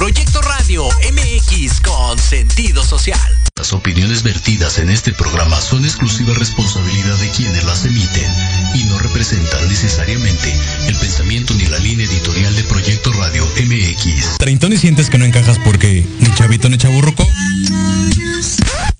[0.00, 3.20] Proyecto Radio MX con sentido social.
[3.54, 8.32] Las opiniones vertidas en este programa son exclusiva responsabilidad de quienes las emiten
[8.76, 14.38] y no representan necesariamente el pensamiento ni la línea editorial de Proyecto Radio MX.
[14.38, 17.28] Treintón y sientes que no encajas porque ni chavito ni chaburruco.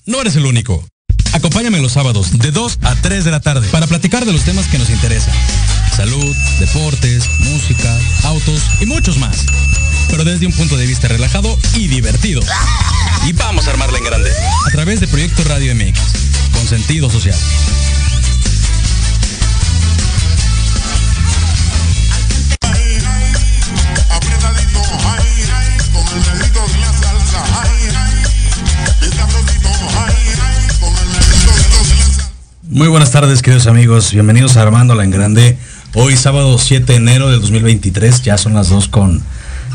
[0.05, 0.87] No eres el único.
[1.33, 4.67] Acompáñame los sábados de 2 a 3 de la tarde para platicar de los temas
[4.67, 5.33] que nos interesan.
[5.97, 9.47] Salud, deportes, música, autos y muchos más.
[10.11, 12.41] Pero desde un punto de vista relajado y divertido.
[13.27, 14.31] Y vamos a armarla en grande.
[14.67, 16.01] A través de Proyecto Radio MX.
[16.53, 17.37] Con sentido social.
[32.81, 34.13] Muy buenas tardes, queridos amigos.
[34.13, 35.59] Bienvenidos a Armándola en Grande.
[35.93, 38.23] Hoy, sábado 7 de enero del 2023.
[38.23, 39.23] Ya son las 2 con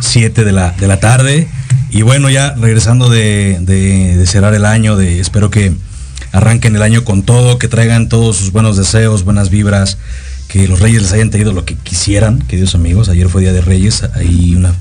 [0.01, 1.47] 7 de la, de la tarde.
[1.89, 5.73] Y bueno, ya regresando de, de- cerrar el año, de, espero que
[6.31, 9.97] arranquen el año con todo, que traigan todos sus buenos deseos, buenas vibras,
[10.49, 13.07] que los reyes les hayan traído lo que quisieran, queridos amigos.
[13.09, 14.73] Ayer fue Día de Reyes, ahí una,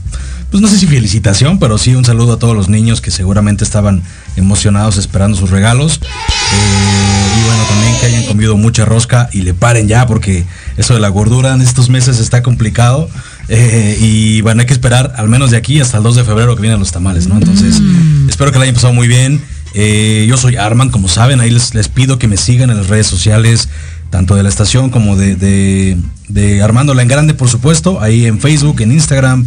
[0.51, 3.63] pues no sé si felicitación, pero sí un saludo a todos los niños que seguramente
[3.65, 4.03] estaban
[4.37, 6.01] emocionados esperando sus regalos.
[6.03, 10.45] Eh, y bueno, también que hayan comido mucha rosca y le paren ya, porque
[10.77, 13.09] eso de la gordura en estos meses está complicado.
[13.49, 16.57] Eh, y bueno, hay que esperar al menos de aquí hasta el 2 de febrero
[16.57, 17.37] que vienen los tamales, ¿no?
[17.37, 17.81] Entonces,
[18.29, 19.41] espero que la hayan pasado muy bien.
[19.75, 22.89] Eh, yo soy Arman, como saben, ahí les, les pido que me sigan en las
[22.89, 23.69] redes sociales,
[24.11, 25.99] tanto de la estación como de, de,
[26.29, 29.47] de Armándola en Grande, por supuesto, ahí en Facebook, en Instagram.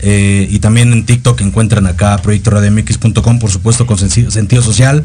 [0.00, 5.04] eh, y también en TikTok encuentran acá proyectoradiomx.com, por supuesto, con sentido social.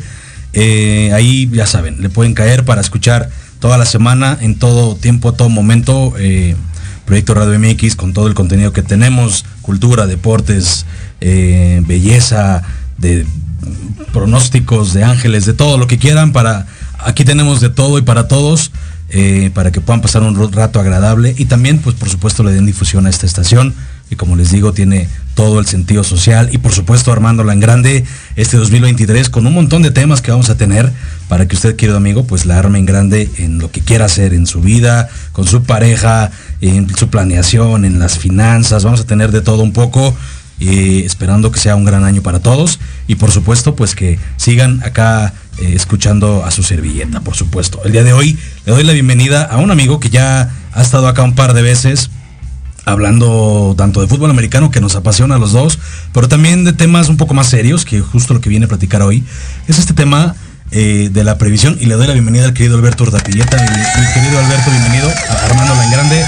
[0.54, 3.30] Eh, ahí ya saben, le pueden caer para escuchar
[3.60, 6.14] toda la semana, en todo tiempo, a todo momento.
[6.20, 6.56] eh,
[7.06, 10.86] Proyecto Radio MX con todo el contenido que tenemos, cultura, deportes,
[11.22, 12.64] eh, belleza,
[12.98, 13.26] de
[14.12, 16.66] pronósticos de ángeles, de todo lo que quieran para
[17.00, 18.72] aquí tenemos de todo y para todos
[19.10, 22.66] eh, para que puedan pasar un rato agradable y también pues por supuesto le den
[22.66, 23.74] difusión a esta estación
[24.10, 28.04] que como les digo tiene todo el sentido social y por supuesto armándola en grande
[28.36, 30.92] este 2023 con un montón de temas que vamos a tener
[31.28, 34.34] para que usted querido amigo pues la arme en grande en lo que quiera hacer
[34.34, 36.32] en su vida con su pareja
[36.62, 40.16] en su planeación en las finanzas vamos a tener de todo un poco
[40.60, 44.82] eh, esperando que sea un gran año para todos y por supuesto pues que sigan
[44.84, 47.82] acá eh, escuchando a su servilleta, por supuesto.
[47.84, 51.08] El día de hoy le doy la bienvenida a un amigo que ya ha estado
[51.08, 52.12] acá un par de veces
[52.86, 55.80] hablando tanto de fútbol americano que nos apasiona a los dos,
[56.14, 59.02] pero también de temas un poco más serios, que justo lo que viene a platicar
[59.02, 59.24] hoy,
[59.68, 60.36] es este tema
[60.72, 63.58] eh, de la previsión y le doy la bienvenida al querido Alberto Urdapilleta.
[63.58, 66.26] Mi, mi querido Alberto, bienvenido a Armándola en Grande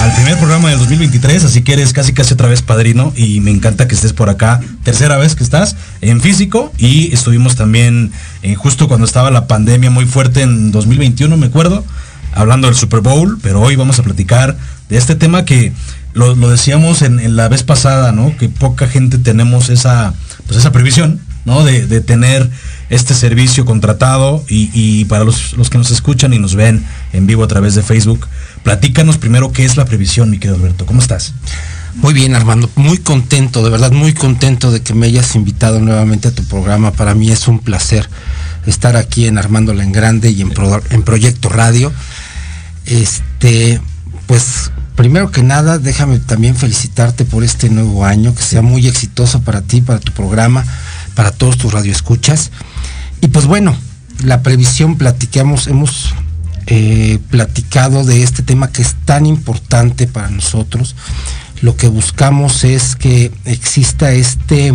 [0.00, 3.50] al primer programa del 2023, así que eres casi casi otra vez padrino y me
[3.50, 8.10] encanta que estés por acá, tercera vez que estás en físico y estuvimos también
[8.42, 11.84] eh, justo cuando estaba la pandemia muy fuerte en 2021, me acuerdo,
[12.32, 14.56] hablando del Super Bowl, pero hoy vamos a platicar
[14.88, 15.72] de este tema que
[16.12, 18.36] lo, lo decíamos en, la vez pasada, ¿no?
[18.36, 20.14] Que poca gente tenemos esa,
[20.46, 21.64] pues esa previsión, ¿no?
[21.64, 22.50] De, tener
[22.88, 27.44] este servicio contratado y, para los, los que nos escuchan y nos ven en vivo
[27.44, 28.26] a través de Facebook,
[28.64, 30.86] platícanos primero qué es la previsión, mi querido Alberto.
[30.86, 31.34] ¿Cómo estás?
[31.94, 32.70] Muy bien, Armando.
[32.76, 36.92] Muy contento, de verdad, muy contento de que me hayas invitado nuevamente a tu programa.
[36.92, 38.08] Para mí es un placer
[38.66, 40.52] estar aquí en Armándola en Grande y en,
[40.90, 41.92] en Proyecto Radio.
[42.90, 43.80] Este,
[44.26, 49.40] pues, primero que nada, déjame también felicitarte por este nuevo año, que sea muy exitoso
[49.42, 50.64] para ti, para tu programa,
[51.14, 52.50] para todos tus radioescuchas.
[53.20, 53.76] Y pues bueno,
[54.24, 56.12] la previsión platicamos, hemos
[56.66, 60.96] eh, platicado de este tema que es tan importante para nosotros.
[61.62, 64.74] Lo que buscamos es que exista este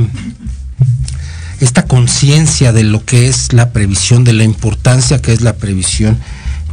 [1.60, 6.18] esta conciencia de lo que es la previsión, de la importancia que es la previsión,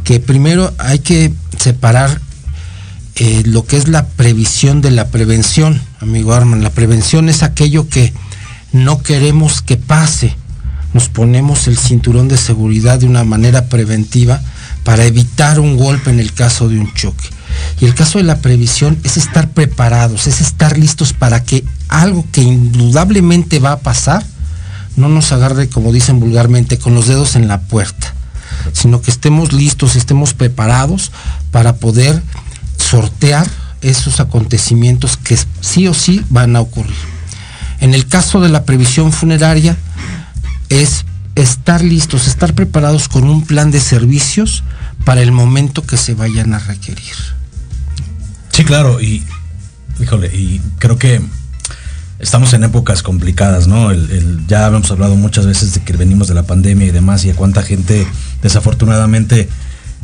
[0.03, 2.19] que primero hay que separar
[3.15, 6.63] eh, lo que es la previsión de la prevención, amigo Arman.
[6.63, 8.13] La prevención es aquello que
[8.71, 10.35] no queremos que pase.
[10.93, 14.41] Nos ponemos el cinturón de seguridad de una manera preventiva
[14.83, 17.29] para evitar un golpe en el caso de un choque.
[17.79, 22.25] Y el caso de la previsión es estar preparados, es estar listos para que algo
[22.31, 24.23] que indudablemente va a pasar
[24.95, 28.13] no nos agarre, como dicen vulgarmente, con los dedos en la puerta,
[28.73, 31.11] sino que estemos listos, estemos preparados
[31.51, 32.21] para poder
[32.77, 33.47] sortear
[33.81, 36.95] esos acontecimientos que sí o sí van a ocurrir.
[37.79, 39.77] En el caso de la previsión funeraria,
[40.69, 41.05] es
[41.35, 44.63] estar listos, estar preparados con un plan de servicios
[45.03, 47.15] para el momento que se vayan a requerir.
[48.51, 49.23] Sí, claro, y
[49.99, 51.21] híjole, y creo que
[52.23, 53.93] estamos en épocas complicadas, ¿no?
[54.47, 57.35] Ya hemos hablado muchas veces de que venimos de la pandemia y demás, y a
[57.35, 58.07] cuánta gente
[58.41, 59.49] desafortunadamente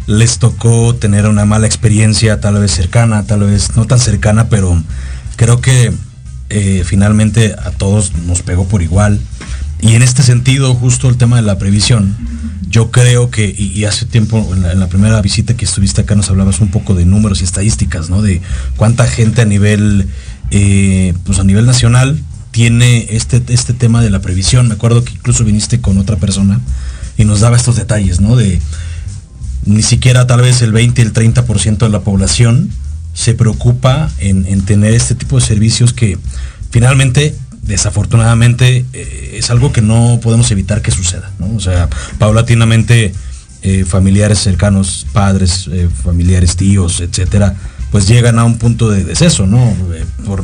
[0.06, 4.84] les tocó tener una mala experiencia, tal vez cercana, tal vez no tan cercana, pero
[5.38, 5.94] creo que
[6.50, 9.20] eh, finalmente a todos nos pegó por igual.
[9.82, 12.18] Y en este sentido, justo el tema de la previsión,
[12.70, 16.60] yo creo que, y, hace tiempo, en la primera visita que estuviste acá, nos hablabas
[16.60, 18.22] un poco de números y estadísticas, ¿no?
[18.22, 18.42] De
[18.76, 20.10] cuánta gente a nivel,
[20.52, 24.68] eh, pues a nivel nacional tiene este, este tema de la previsión.
[24.68, 26.60] Me acuerdo que incluso viniste con otra persona
[27.18, 28.36] y nos daba estos detalles, ¿no?
[28.36, 28.60] De
[29.66, 32.70] ni siquiera tal vez el 20, el 30% de la población
[33.14, 36.18] se preocupa en, en tener este tipo de servicios que
[36.72, 41.54] finalmente, desafortunadamente, eh, es algo que no podemos evitar que suceda, ¿no?
[41.56, 43.14] O sea, paulatinamente
[43.62, 47.56] eh, familiares cercanos, padres, eh, familiares, tíos, etcétera,
[47.92, 49.60] pues llegan a un punto de deceso, ¿no?
[49.94, 50.44] Eh, por-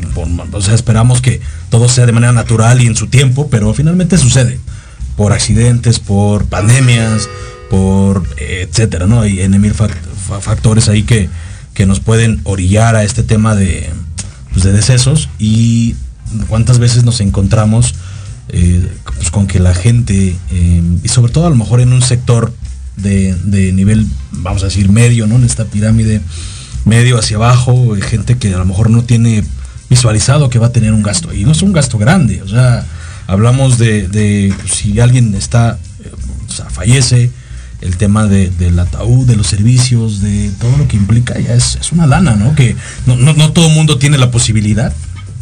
[0.52, 4.18] o sea, esperamos que todo sea de manera natural y en su tiempo, pero finalmente
[4.18, 4.60] sucede
[5.16, 7.30] por accidentes, por pandemias,
[7.70, 9.22] por etcétera, ¿no?
[9.22, 9.96] Hay N mil fac-
[10.28, 11.30] fa- factores ahí que,
[11.74, 13.90] que nos pueden orillar a este tema de,
[14.52, 15.96] pues, de decesos y
[16.48, 17.94] cuántas veces nos encontramos
[18.50, 18.88] eh,
[19.18, 22.54] pues, con que la gente, eh, y sobre todo a lo mejor en un sector
[22.98, 25.36] de, de nivel, vamos a decir, medio, ¿no?
[25.36, 26.22] En esta pirámide
[26.86, 29.44] medio hacia abajo, gente que a lo mejor no tiene
[29.90, 31.34] visualizado que va a tener un gasto.
[31.34, 32.86] Y no es un gasto grande, o sea,
[33.28, 36.12] hablamos de, de si alguien está, eh,
[36.48, 37.32] o sea, fallece,
[37.82, 41.76] el tema de- del ataúd, de los servicios, de todo lo que implica, ya es,
[41.80, 42.56] es una lana, ¿no?
[42.56, 42.76] Que
[43.06, 44.94] no, no, no todo el mundo tiene la posibilidad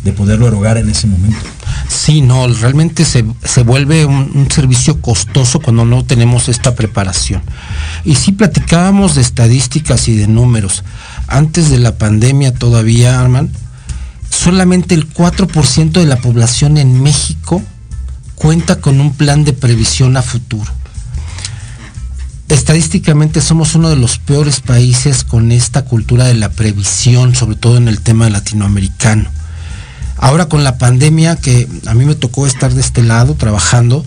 [0.04, 1.40] de poderlo erogar en ese momento.
[1.88, 7.42] Sí, no, realmente se, se vuelve un, un servicio costoso cuando no tenemos esta preparación.
[8.04, 10.84] Y sí platicábamos de estadísticas y de números.
[11.28, 13.50] Antes de la pandemia todavía, Arman,
[14.30, 17.62] solamente el 4% de la población en México
[18.36, 20.72] cuenta con un plan de previsión a futuro.
[22.50, 27.78] Estadísticamente somos uno de los peores países con esta cultura de la previsión, sobre todo
[27.78, 29.30] en el tema latinoamericano.
[30.18, 34.06] Ahora con la pandemia que a mí me tocó estar de este lado trabajando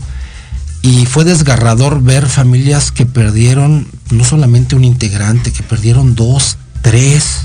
[0.83, 7.40] y fue desgarrador ver familias que perdieron no solamente un integrante, que perdieron dos, tres,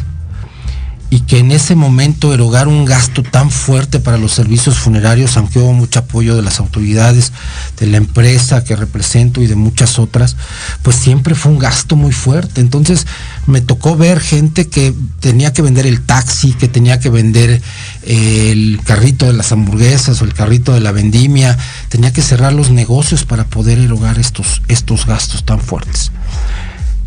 [1.10, 5.58] y que en ese momento erogar un gasto tan fuerte para los servicios funerarios, aunque
[5.58, 7.34] hubo mucho apoyo de las autoridades,
[7.80, 10.38] de la empresa que represento y de muchas otras,
[10.84, 12.62] pues siempre fue un gasto muy fuerte.
[12.62, 13.08] Entonces
[13.48, 17.64] me tocó ver gente que tenía que vender el taxi, que tenía que vender
[18.04, 21.58] el carrito de las hamburguesas o el carrito de la vendimia,
[21.90, 26.12] tenía que cerrar los negocios para poder erogar estos, estos gastos tan fuertes.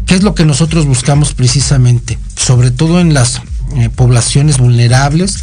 [0.07, 2.19] ¿Qué es lo que nosotros buscamos precisamente?
[2.37, 3.41] Sobre todo en las
[3.77, 5.41] eh, poblaciones vulnerables,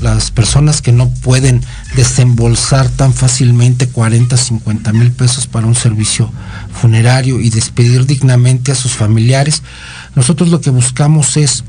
[0.00, 1.60] las, personas que no pueden
[1.94, 6.32] desembolsar tan fácilmente 40, 50 mil pesos para un servicio
[6.72, 9.62] funerario y despedir dignamente a sus familiares.
[10.14, 11.64] Nosotros lo que buscamos es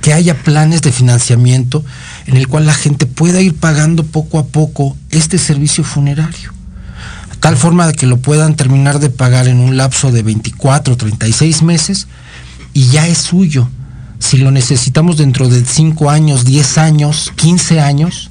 [0.00, 1.84] que haya planes de financiamiento
[2.26, 6.52] en el cual la gente pueda ir pagando poco a poco este servicio funerario.
[7.44, 11.60] Tal forma de que lo puedan terminar de pagar en un lapso de 24, 36
[11.62, 12.06] meses
[12.72, 13.68] y ya es suyo.
[14.18, 18.30] Si lo necesitamos dentro de 5 años, 10 años, 15 años,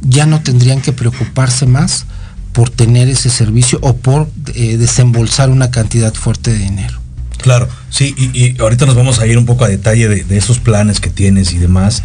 [0.00, 2.06] ya no tendrían que preocuparse más
[2.52, 6.98] por tener ese servicio o por eh, desembolsar una cantidad fuerte de dinero.
[7.36, 10.38] Claro, sí, y, y ahorita nos vamos a ir un poco a detalle de, de
[10.38, 12.02] esos planes que tienes y demás.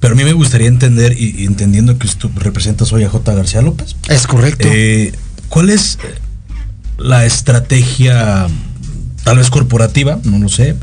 [0.00, 3.34] Pero a mí me gustaría entender, y, y entendiendo que tú representas hoy a J.
[3.34, 4.66] García López, Es correcto.
[4.70, 5.12] eh,
[5.50, 6.14] ¿cuál es eh,
[6.96, 8.46] la estrategia,
[9.24, 10.74] tal vez corporativa, no lo sé,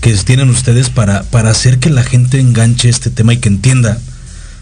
[0.00, 3.98] que tienen ustedes para, para hacer que la gente enganche este tema y que entienda?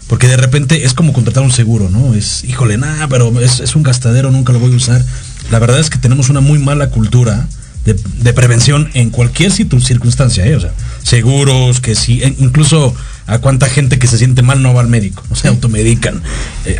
[0.07, 2.13] Porque de repente es como contratar un seguro, ¿no?
[2.13, 5.03] Es, híjole, nada, pero es, es un gastadero, nunca lo voy a usar.
[5.49, 7.47] La verdad es que tenemos una muy mala cultura
[7.85, 10.55] de, de prevención en cualquier circunstancia, ¿eh?
[10.55, 10.71] O sea,
[11.03, 12.95] seguros, que sí, e- incluso
[13.27, 16.21] a cuánta gente que se siente mal no va al médico, no se automedican.
[16.65, 16.79] Eh,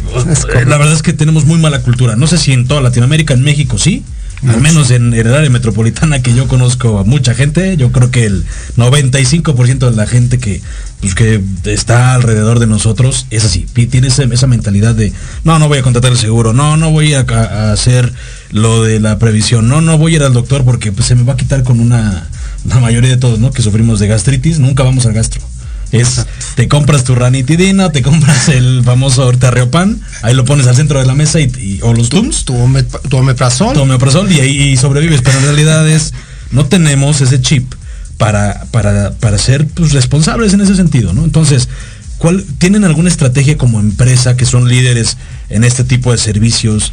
[0.56, 2.16] eh, la verdad es que tenemos muy mala cultura.
[2.16, 4.04] No sé si en toda Latinoamérica, en México sí,
[4.48, 8.26] al menos en el área metropolitana que yo conozco a mucha gente, yo creo que
[8.26, 8.46] el
[8.78, 10.62] 95% de la gente que,
[11.02, 15.68] pues, que está alrededor de nosotros es así, tiene ese- esa mentalidad de, no, no
[15.68, 18.14] voy a contratar el seguro, no, no voy a, a- a hacer
[18.52, 21.24] lo de la previsión, no, no voy a ir al doctor porque pues, se me
[21.24, 22.28] va a quitar con una,
[22.66, 23.52] la mayoría de todos, ¿no?
[23.52, 25.42] Que sufrimos de gastritis, nunca vamos al gastro.
[25.94, 31.00] Es, te compras tu ranitidina, te compras el famoso terreopan, ahí lo pones al centro
[31.00, 32.54] de la mesa y, y- o los tums, Tu,
[33.10, 33.74] tu omeprazol.
[33.74, 36.14] tu omeprazol y ahí y sobrevives, pero en realidad es,
[36.52, 37.74] no tenemos ese chip
[38.18, 41.24] para, para, para ser pues, responsables en ese sentido, ¿no?
[41.24, 41.70] Entonces,
[42.18, 45.18] ¿cuál, ¿tienen alguna estrategia como empresa que son líderes
[45.50, 46.92] en este tipo de servicios?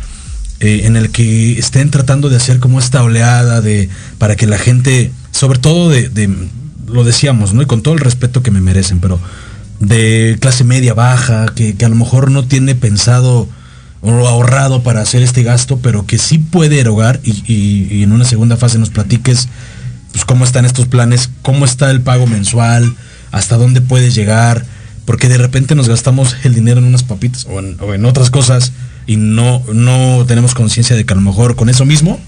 [0.63, 3.89] eh, en el que estén tratando de hacer como esta oleada de
[4.19, 6.29] para que la gente, sobre todo de, de-
[6.93, 7.63] lo decíamos, ¿no?
[7.63, 9.19] Y con todo el respeto que me merecen, pero
[9.79, 13.49] de clase media baja, que, que a lo mejor no tiene pensado
[14.03, 18.57] o ahorrado para hacer este gasto, pero que sí puede erogar y, en una segunda
[18.57, 19.49] fase nos platiques
[20.13, 22.95] pues, cómo están estos planes, cómo está el pago mensual,
[23.31, 24.65] hasta dónde puedes llegar,
[25.05, 28.31] porque de repente nos gastamos el dinero en unas papitas o en, o en otras
[28.31, 28.73] cosas
[29.07, 32.19] y no, no tenemos conciencia de que a lo mejor con eso mismo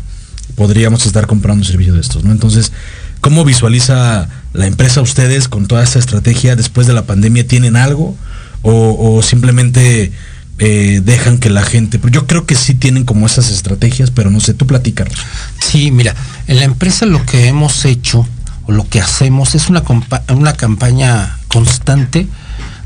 [0.57, 2.33] podríamos estar comprando un servicio de estos, ¿no?
[2.33, 2.73] Entonces,
[3.22, 7.46] ¿cómo visualiza la empresa ustedes con toda esta estrategia después de la pandemia?
[7.46, 8.14] ¿Tienen algo?
[8.62, 10.12] ¿O, simplemente
[10.58, 11.98] eh, dejan que la gente...
[11.98, 15.14] Pues yo creo que sí tienen como esas estrategias, pero no sé, tú platícanos.
[15.60, 16.14] Sí, mira,
[16.48, 18.26] en la empresa lo que hemos hecho
[18.64, 19.82] o lo que hacemos es una,
[20.28, 22.26] una campaña constante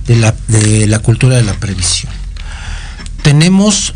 [0.06, 2.12] de la, de la cultura de la previsión.
[3.22, 3.94] Tenemos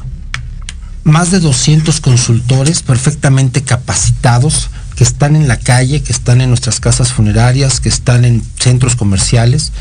[1.04, 4.70] más de 200 consultores perfectamente capacitados
[5.00, 8.96] que están en la calle, que están en nuestras casas funerarias, que están en centros
[8.96, 9.72] comerciales,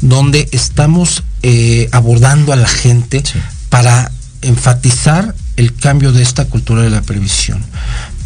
[0.00, 3.40] donde estamos eh, abordando a la gente Sí.
[3.68, 4.12] para
[4.42, 7.64] enfatizar el cambio de esta cultura de la previsión,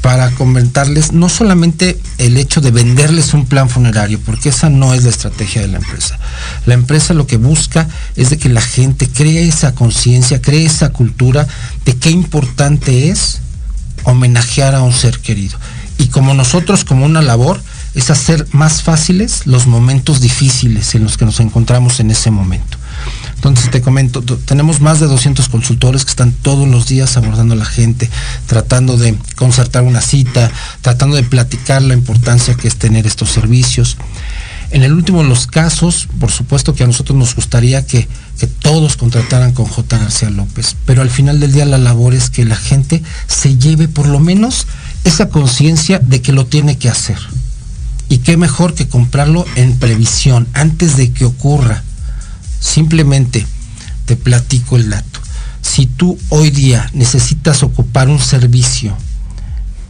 [0.03, 5.03] para comentarles no solamente el hecho de venderles un plan funerario, porque esa no es
[5.03, 6.19] la estrategia de la empresa.
[6.67, 10.91] La empresa lo que busca es de que la gente cree esa conciencia, cree esa
[10.91, 11.47] cultura
[11.87, 13.41] de qué importante es
[14.03, 15.57] homenajear a un ser querido.
[15.99, 17.61] Y como nosotros, como una labor,
[17.95, 22.77] es hacer más fáciles los momentos difíciles en los que nos encontramos en ese momento.
[23.37, 27.59] Entonces te comento, tenemos más de 200 consultores que están todos los días abordando a
[27.59, 28.09] la gente,
[28.47, 33.97] tratando de concertar una cita, tratando de platicar la importancia que es tener estos servicios.
[34.71, 38.09] En el último de los casos, por supuesto que a nosotros nos gustaría que,
[38.39, 39.99] que todos contrataran con J.
[39.99, 43.89] García López, pero al final del día la labor es que la gente se lleve
[43.89, 44.67] por lo menos
[45.05, 47.19] esa conciencia de que lo tiene que hacer.
[48.09, 51.83] Y qué mejor que comprarlo en previsión, antes de que ocurra.
[52.61, 53.47] Simplemente
[54.07, 55.21] te platico el dato.
[55.63, 58.97] Si tú hoy día necesitas ocupar un servicio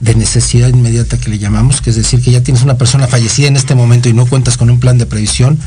[0.00, 3.48] de necesidad inmediata que le llamamos, que es decir, que ya tienes una persona fallecida
[3.48, 5.58] en este momento y no cuentas con un plan de previsión,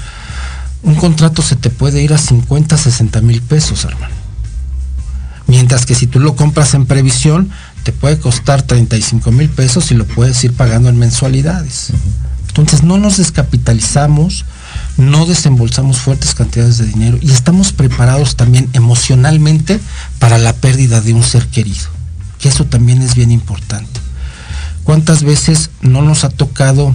[0.83, 4.15] un contrato se te puede ir a 50, 60 mil pesos, hermano.
[5.47, 7.49] Mientras que si tú lo compras en previsión,
[7.87, 11.91] te puede costar 35 mil pesos y lo puedes ir pagando en mensualidades.
[12.49, 14.43] Entonces no nos descapitalizamos,
[14.97, 19.79] no desembolsamos fuertes cantidades de dinero y estamos preparados también emocionalmente
[20.19, 21.87] para la pérdida de un ser querido,
[22.39, 24.01] que eso también es bien importante.
[24.83, 26.93] ¿Cuántas veces no nos ha tocado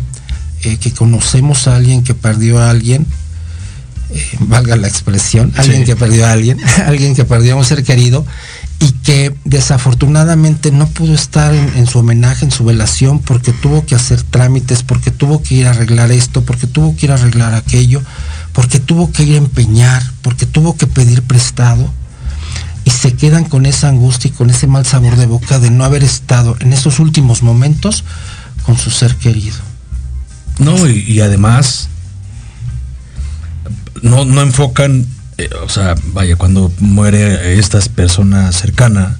[0.61, 3.07] eh, que conocemos a alguien que perdió a alguien,
[4.11, 5.85] eh, valga la expresión, alguien Sí.
[5.87, 8.27] que perdió a alguien, alguien que perdió a un ser querido
[8.83, 13.95] y que desafortunadamente no pudo estar en, su homenaje, en su velación, porque tuvo que
[13.95, 17.55] hacer trámites, porque tuvo que ir a arreglar esto, porque tuvo que ir a arreglar
[17.55, 18.03] aquello,
[18.53, 21.89] porque tuvo que ir a empeñar, porque tuvo que pedir prestado
[22.85, 25.85] y se quedan con esa angustia y con ese mal sabor de boca de no
[25.85, 28.03] haber estado en esos últimos momentos
[28.65, 29.59] con su ser querido.
[30.59, 31.89] No, y, y además
[34.03, 35.07] no, no enfocan,
[35.45, 39.19] eh, o sea, vaya, cuando muere esta persona cercana,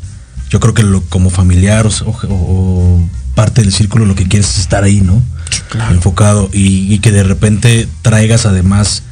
[0.51, 4.51] yo creo que lo, como familiar o, o- o parte del círculo lo que quieres
[4.51, 5.23] es estar ahí, ¿no?
[5.71, 5.95] claro.
[5.95, 9.03] Enfocado y, y que de repente traigas además,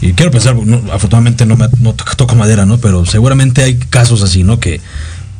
[0.00, 2.78] y quiero pensar, no, afortunadamente no, me, no to- toco madera, ¿no?
[2.78, 4.58] Pero seguramente hay casos así, ¿no?
[4.60, 4.80] Que,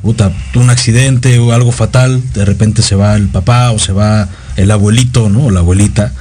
[0.02, 4.28] puta, un accidente o algo fatal, de repente se va el papá o se va
[4.56, 5.46] el abuelito, ¿no?
[5.46, 6.12] O la abuelita.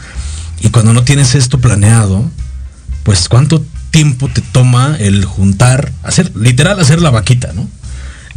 [0.62, 2.30] Y cuando no tienes esto planeado,
[3.04, 7.68] pues cuánto tiempo te toma el juntar, hacer, literal hacer la vaquita, ¿no?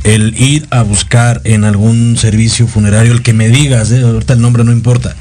[0.02, 4.02] El ir a buscar en algún servicio funerario el que me digas, ¿eh?
[4.02, 5.14] ahorita el nombre no importa.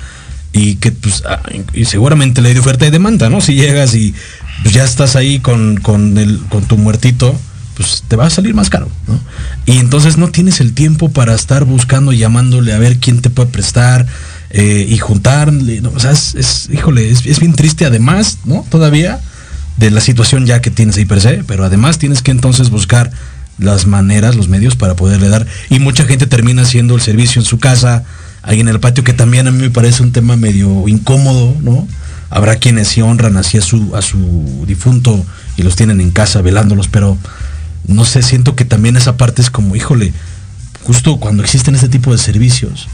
[0.53, 1.41] Y que pues, ah,
[1.73, 3.41] y seguramente ley de oferta y demanda, ¿no?
[3.41, 4.15] Si llegas y
[4.63, 7.37] pues, ya estás ahí con, con, el, con tu muertito,
[7.75, 9.19] pues te va a salir más caro, ¿no?
[9.65, 13.49] Y entonces no tienes el tiempo para estar buscando, llamándole a ver quién te puede
[13.49, 14.07] prestar
[14.49, 15.91] eh, y juntarle, ¿no?
[15.91, 18.65] O sea, es, híjole, es, es bien triste además, ¿no?
[18.69, 19.19] Todavía
[19.79, 23.11] de la situación ya que tienes ahí per se, pero además tienes que entonces buscar
[23.57, 25.47] las maneras, los medios para poderle dar.
[25.69, 28.03] Y mucha gente termina haciendo el servicio en su casa,
[28.41, 31.87] ahí en el patio, que también a mí me parece un tema medio incómodo, ¿no?
[32.29, 36.41] Habrá quienes sí honran así a su, a su difunto y los tienen en casa
[36.41, 37.17] velándolos, pero
[37.87, 40.13] no sé, siento que también esa parte es como, híjole,
[40.83, 42.87] justo cuando existen este tipo de servicios,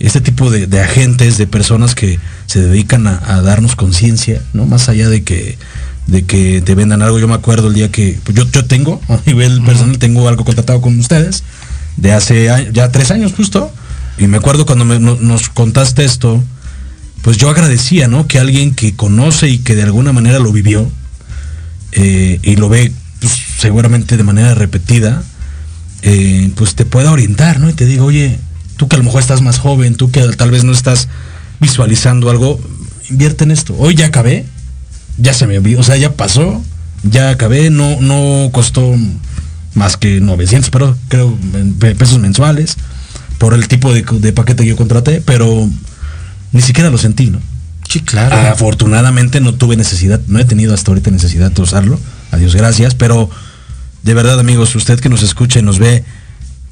[0.00, 4.66] este tipo de, agentes, de personas que se dedican a darnos conciencia, ¿no?
[4.66, 5.58] Más allá de que,
[6.06, 7.18] de que te vendan algo.
[7.18, 10.44] Yo me acuerdo el día que, pues yo, yo tengo, a nivel personal, tengo algo
[10.44, 11.42] contratado con ustedes,
[11.96, 13.72] de hace ya tres años justo,
[14.18, 16.42] y me acuerdo cuando me- no- nos contaste esto,
[17.22, 18.26] pues yo agradecía, ¿no?
[18.26, 20.90] Que alguien que conoce y que de alguna manera lo vivió,
[21.92, 25.22] eh, y lo ve pues, seguramente de manera repetida,
[26.02, 27.70] eh, pues te pueda orientar, ¿no?
[27.70, 28.38] Y te digo, oye,
[28.76, 31.08] tú que a lo mejor estás más joven, tú que tal vez no estás
[31.60, 32.60] visualizando algo,
[33.08, 33.76] invierte en esto.
[33.78, 34.44] Hoy ya acabé,
[35.18, 36.62] ya se me olvidó, o sea, ya pasó,
[37.02, 38.94] ya acabé, no, no costó
[39.74, 41.36] más que 900, pero creo,
[41.98, 42.76] pesos mensuales,
[43.38, 45.68] por el tipo de, de paquete que yo contraté, pero
[46.52, 47.40] ni siquiera lo sentí, ¿no?
[47.88, 48.36] Sí, claro.
[48.48, 51.98] Afortunadamente no tuve necesidad, no he tenido hasta ahorita necesidad de usarlo.
[52.30, 52.94] Adiós, gracias.
[52.94, 53.28] Pero
[54.02, 56.04] de verdad, amigos, usted que nos escucha y nos ve,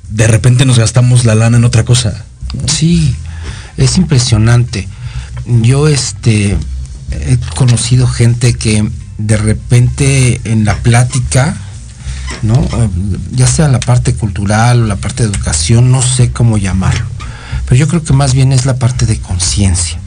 [0.09, 2.25] de repente nos gastamos la lana en otra cosa.
[2.67, 3.15] Sí,
[3.77, 4.89] es impresionante.
[5.47, 6.57] Yo este
[7.11, 11.57] he conocido gente que de repente en la plática,
[12.43, 12.55] ¿no?
[12.55, 12.89] Eh,
[13.33, 17.05] Ya sea la parte cultural o la parte de educación, no sé cómo llamarlo.
[17.67, 19.99] Pero yo creo que más bien es la parte de conciencia.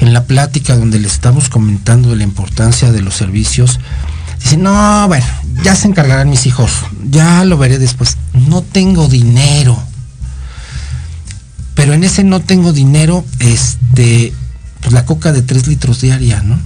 [0.00, 3.78] En la plática donde le estamos comentando de la importancia de los servicios,
[4.42, 5.26] dicen, no, bueno,
[5.62, 6.70] ya se encargarán mis hijos,
[7.08, 8.16] ya lo veré después.
[8.32, 9.80] No tengo dinero
[11.74, 14.32] pero en ese no tengo dinero, este,
[14.82, 16.58] pues la coca de 3 litros diaria, ¿no?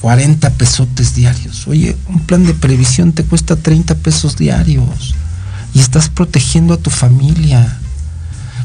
[0.00, 1.66] 40 pesotes diarios.
[1.66, 5.14] Oye, un plan de previsión te cuesta 30 pesos diarios
[5.74, 7.78] y estás protegiendo a tu familia.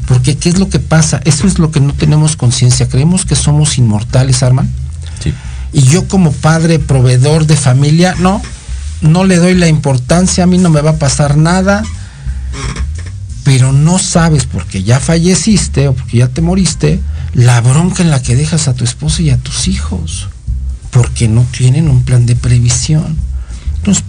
[0.06, 1.20] Porque ¿qué es lo que pasa?
[1.24, 2.88] Eso es lo que no tenemos conciencia.
[2.88, 4.68] Creemos que somos inmortales, Arman.
[5.22, 5.32] Sí.
[5.72, 8.42] Y yo como padre, proveedor de familia, no,
[9.00, 11.82] no le doy la importancia, a mí no me va a pasar nada,
[13.44, 17.00] pero no sabes porque ya falleciste o porque ya te moriste,
[17.34, 20.28] la bronca en la que dejas a tu esposa y a tus hijos,
[20.90, 23.16] porque no tienen un plan de previsión.
[23.76, 24.04] Entonces,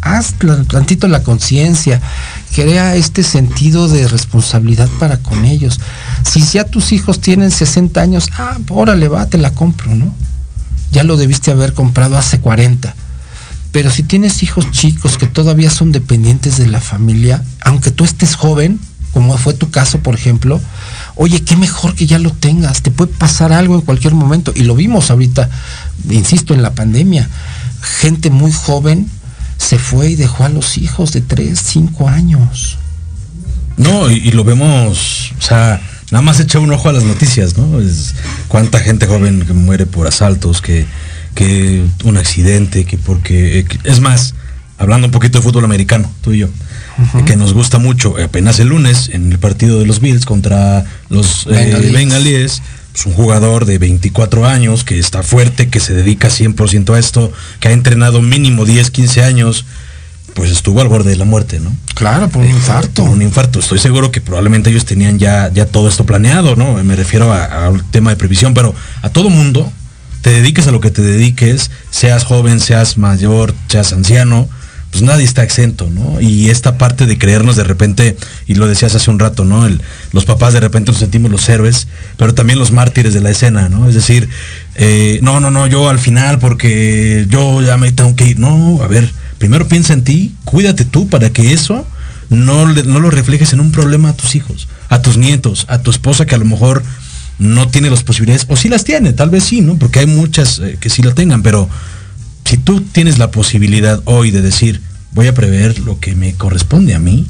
[0.00, 0.34] haz
[0.68, 2.00] tantito la conciencia,
[2.54, 5.80] crea este sentido de responsabilidad para con ellos.
[6.24, 10.14] Si ya tus hijos tienen 60 años, ah, órale, va, te la compro, ¿no?
[10.90, 12.94] Ya lo debiste haber comprado hace 40.
[13.70, 18.34] Pero si tienes hijos chicos que todavía son dependientes de la familia, aunque tú estés
[18.34, 18.80] joven,
[19.12, 20.60] como fue tu caso, por ejemplo,
[21.16, 24.52] oye, qué mejor que ya lo tengas, te puede pasar algo en cualquier momento.
[24.54, 25.48] Y lo vimos ahorita,
[26.10, 27.28] insisto, en la pandemia.
[28.00, 29.08] Gente muy joven
[29.56, 32.78] se fue y dejó a los hijos de 3, 5 años.
[33.76, 37.80] No, y, lo vemos, o sea, nada más echa un ojo a las noticias, ¿no?
[37.80, 38.14] Es
[38.48, 40.84] cuánta gente joven que muere por asaltos, que,
[41.34, 43.64] que un accidente, que porque...
[43.68, 44.34] que- es más,
[44.78, 46.48] hablando un poquito de fútbol americano, tú y yo,
[47.26, 51.46] que nos gusta mucho, apenas el lunes, en el partido de los Bills contra los
[51.46, 52.62] eh, Bengalíes.
[52.92, 57.32] pues, un jugador de 24 años que está fuerte, que se dedica 100% a esto,
[57.60, 59.64] que ha entrenado mínimo 10, 15 años,
[60.34, 61.72] pues estuvo al borde de la muerte, ¿no?
[61.94, 63.02] Claro, por un infarto.
[63.04, 63.58] Por un infarto.
[63.58, 66.74] Estoy seguro que probablemente ellos tenían ya, ya todo esto planeado, ¿no?
[66.84, 69.72] Me refiero a- al tema de previsión, pero a todo mundo,
[70.22, 74.48] te dediques a lo que te dediques, seas joven, seas mayor, seas anciano,
[74.90, 76.20] pues nadie está exento, ¿no?
[76.20, 79.66] Y esta parte de creernos de repente, y lo decías hace un rato, ¿no?
[79.66, 79.80] El-
[80.12, 83.68] los papás de repente nos sentimos los héroes, pero también los mártires de la escena,
[83.68, 83.88] ¿no?
[83.88, 84.28] Es decir,
[84.76, 88.38] eh, no, no, no, yo al final porque yo ya me tengo que ir.
[88.38, 91.86] No, a ver, primero piensa en ti, cuídate tú para que eso
[92.30, 95.90] no, no lo reflejes en un problema a tus hijos, a tus nietos, a tu
[95.90, 96.82] esposa que a lo mejor
[97.38, 99.76] no tiene las posibilidades, o sí las tiene, tal vez sí, ¿no?
[99.78, 101.68] Porque hay muchas eh, que sí lo tengan, pero
[102.48, 104.80] si tú tienes la posibilidad hoy de decir,
[105.12, 107.26] voy a prever lo que me corresponde a mí,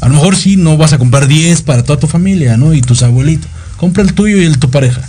[0.00, 2.72] a lo mejor sí no vas a comprar 10 para toda tu familia, ¿no?
[2.74, 3.48] Y tus abuelitos.
[3.76, 5.02] Compra el tuyo y el de tu pareja.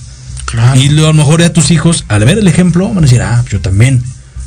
[0.45, 0.79] Claro.
[0.79, 3.21] Y lo- a lo mejor ya tus hijos, al ver el ejemplo, van a decir,
[3.21, 4.03] ah, yo también,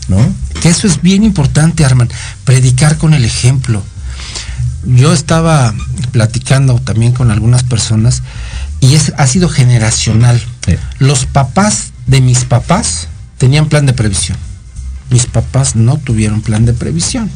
[0.09, 0.33] ¿no?
[0.62, 2.09] Que eso es bien importante, Arman,
[2.44, 3.83] predicar con el ejemplo.
[4.87, 5.74] Yo estaba
[6.12, 8.22] platicando también con algunas personas
[8.80, 10.40] y es, ha sido generacional.
[10.66, 10.74] Sí.
[10.98, 14.37] Los papás de mis papás tenían plan de previsión.
[15.11, 17.31] Mis papás no tuvieron plan de previsión.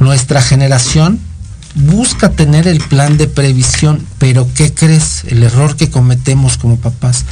[0.00, 1.20] Nuestra generación
[1.74, 5.24] busca tener el plan de previsión, pero ¿qué crees?
[5.28, 7.24] El error que cometemos como papás.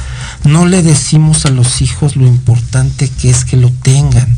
[0.43, 4.37] No le decimos a los hijos lo importante que es que lo tengan.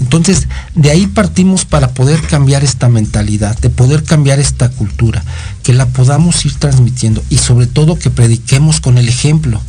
[0.00, 5.22] Entonces, de ahí partimos para poder cambiar esta mentalidad, de poder cambiar esta cultura,
[5.62, 9.60] que la podamos ir transmitiendo y sobre todo que prediquemos con el ejemplo.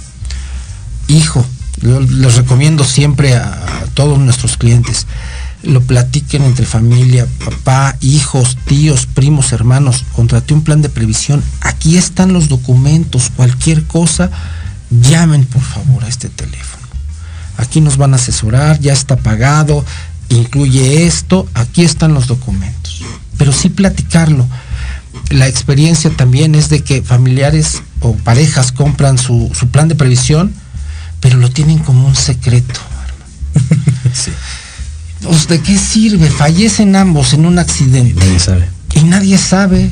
[1.08, 1.46] Hijo,
[1.82, 5.08] les recomiendo siempre a, todos nuestros clientes,
[5.64, 11.98] lo platiquen entre familia, papá, hijos, tíos, primos, hermanos, contraté un plan de previsión, aquí
[11.98, 14.30] están los documentos, cualquier cosa,
[14.90, 16.88] llamen por favor a este teléfono.
[17.58, 19.84] Aquí nos van a asesorar, ya está pagado,
[20.30, 23.02] incluye esto, aquí están los documentos.
[23.38, 24.48] Pero sí platicarlo.
[25.30, 30.54] La experiencia también es de que familiares o parejas compran su, su plan de previsión,
[31.20, 32.80] pero lo tienen como un secreto.
[34.14, 34.32] Sí.
[35.22, 36.30] Pues, ¿De qué sirve?
[36.30, 38.14] Fallecen ambos en un Y accidente.
[38.16, 38.70] nadie sabe.
[38.96, 39.92] Y nadie sabe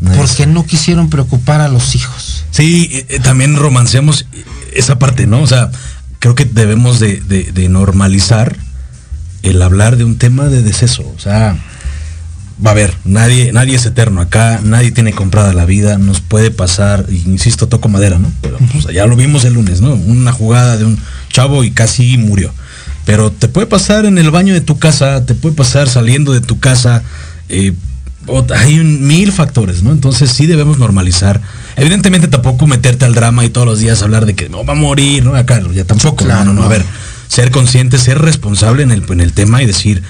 [0.00, 0.52] nadie porque sabe.
[0.52, 2.44] no quisieron preocupar a los hijos.
[2.50, 4.26] Sí, eh, eh, también romanceamos
[4.72, 5.42] esa parte, ¿no?
[5.42, 5.70] O sea,
[6.18, 8.56] creo que debemos de, de- de normalizar
[9.42, 11.02] el hablar de un tema de deceso.
[11.14, 11.56] O sea,
[12.64, 16.50] va a ver, nadie, nadie es eterno acá, nadie tiene comprada la vida, nos puede
[16.50, 18.30] pasar, insisto, toco madera, ¿no?
[18.42, 19.94] Pero pues, ya lo vimos el lunes, ¿no?
[19.94, 20.98] Una jugada de un
[21.32, 22.52] chavo y casi murió.
[23.04, 26.40] Pero te puede pasar en el baño de tu casa, te puede pasar saliendo de
[26.40, 27.02] tu casa.
[27.48, 27.72] eh,
[28.54, 29.90] hay un- mil factores, ¿no?
[29.90, 31.40] Entonces sí debemos normalizar.
[31.76, 34.76] Evidentemente tampoco meterte al drama y todos los días hablar de que no va a
[34.76, 35.34] morir, ¿no?
[35.34, 36.24] Acá ya tampoco.
[36.26, 36.66] Claro, no, no, no.
[36.66, 36.84] A ver,
[37.28, 40.02] ser consciente, ser responsable en el, en el tema y decir,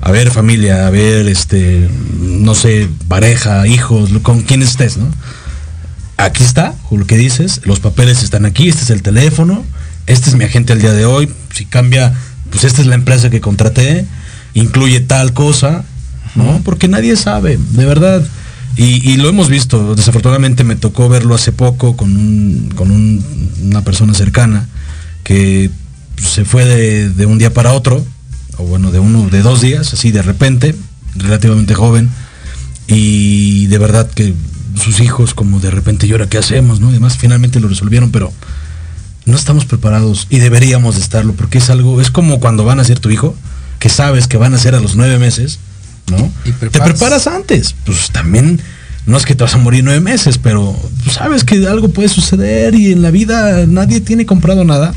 [0.00, 1.88] a ver familia, a ver, este,
[2.20, 5.08] no sé, pareja, hijos, con quien estés, ¿no?
[6.18, 9.64] Aquí está, lo que dices, los papeles están aquí, este es el teléfono,
[10.06, 12.14] este es mi agente al día de hoy, si cambia,
[12.50, 14.06] pues esta es la empresa que contraté,
[14.54, 15.84] incluye tal cosa,
[16.34, 16.60] ¿no?
[16.64, 18.22] Porque nadie sabe, de verdad.
[18.78, 23.24] Y, y lo hemos visto, desafortunadamente me tocó verlo hace poco con, un- con un-
[23.64, 24.68] una persona cercana
[25.24, 25.70] que
[26.22, 28.04] se fue de, de un día para otro,
[28.58, 30.74] o bueno, de uno, de dos días, así de repente,
[31.14, 32.10] relativamente joven,
[32.86, 34.34] y de verdad que
[34.80, 36.80] sus hijos como de repente, ¿y ahora qué hacemos?
[36.80, 36.88] ¿no?
[36.88, 38.32] Y además finalmente lo resolvieron, pero
[39.24, 42.84] no estamos preparados y deberíamos de estarlo, porque es algo, es como cuando van a
[42.84, 43.34] ser tu hijo,
[43.78, 45.58] que sabes que van a ser a los nueve meses,
[46.10, 46.30] ¿no?
[46.44, 47.26] Y Te preparas.
[47.26, 48.60] antes, pues también
[49.06, 50.76] no es que te vas a morir nueve meses, pero
[51.10, 54.94] sabes que algo puede suceder y en la vida nadie tiene comprado nada.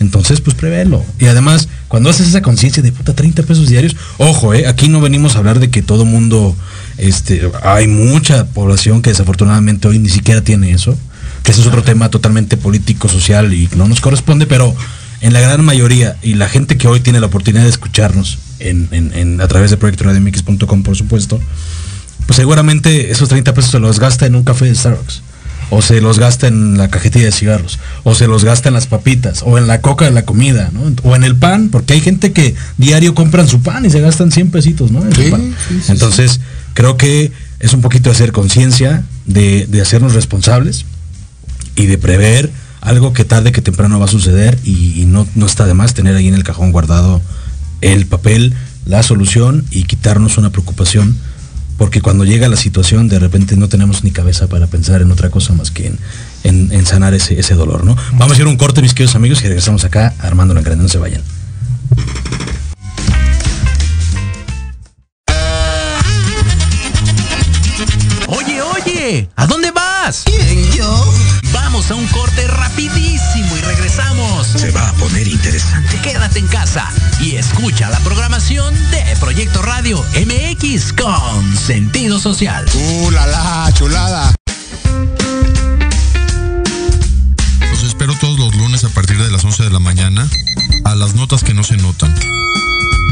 [0.00, 1.04] Entonces, pues prevelo.
[1.18, 5.00] Y además, cuando haces esa conciencia de puta 30 pesos diarios, ojo, eh, aquí no
[5.00, 6.56] venimos a hablar de que todo mundo,
[6.96, 10.96] este, hay mucha población que desafortunadamente hoy ni siquiera tiene eso,
[11.42, 14.74] que ese es otro tema totalmente político, social y no nos corresponde, pero
[15.20, 18.88] en la gran mayoría y la gente que hoy tiene la oportunidad de escucharnos en,
[18.92, 21.38] en- en- a través de proyectoradmx.com, por supuesto,
[22.26, 25.22] pues seguramente esos 30 pesos se los gasta en un café de Starbucks.
[25.70, 27.78] O se los gasta en la cajetilla de cigarros.
[28.02, 29.42] O se los gasta en las papitas.
[29.44, 30.92] O en la coca de la comida, ¿no?
[31.08, 31.68] O en el pan.
[31.70, 35.04] Porque hay gente que diario compran su pan y se gastan 100 pesitos, ¿no?
[35.04, 35.54] En su pan.
[35.68, 36.40] sí, sí, Entonces,
[36.74, 40.86] creo que es un poquito hacer conciencia, de, de hacernos responsables
[41.76, 45.46] y de prever algo que tarde que temprano va a suceder y, y no, no
[45.46, 47.20] está de más tener ahí en el cajón guardado
[47.80, 48.54] el papel,
[48.84, 51.16] la solución y quitarnos una preocupación
[51.80, 55.30] porque cuando llega la situación de repente no tenemos ni cabeza para pensar en otra
[55.30, 55.98] cosa más que en,
[56.44, 57.96] en, en sanar ese, ese dolor, ¿no?
[58.12, 60.82] Vamos a ir a un corte, mis queridos amigos, y regresamos acá armando la grande,
[60.82, 61.22] no se vayan.
[68.26, 70.24] Oye, oye, ¿a dónde vas?
[71.80, 74.46] Vamos a un corte rapidísimo y regresamos.
[74.48, 75.98] Se va a poner interesante.
[76.02, 76.86] Quédate en casa
[77.20, 82.66] y escucha la programación de Proyecto Radio MX con sentido social.
[82.74, 84.34] ¡Uh, la, la, chulada!
[87.70, 90.28] Los espero todos los lunes a partir de las 11 de la mañana
[90.84, 92.14] a las notas que no se notan.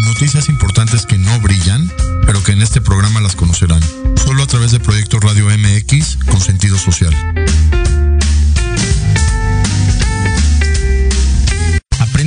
[0.04, 1.90] Noticias importantes que no brillan,
[2.26, 3.80] pero que en este programa las conocerán.
[4.22, 7.14] Solo a través de Proyecto Radio MX con sentido social.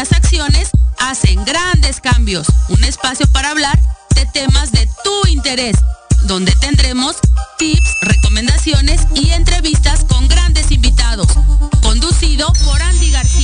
[0.00, 2.48] Acciones hacen grandes cambios.
[2.68, 3.78] Un espacio para hablar
[4.16, 5.76] de temas de tu interés,
[6.24, 7.16] donde tendremos
[7.58, 11.28] tips, recomendaciones y entrevistas con grandes invitados.
[11.80, 13.43] Conducido por Andy García,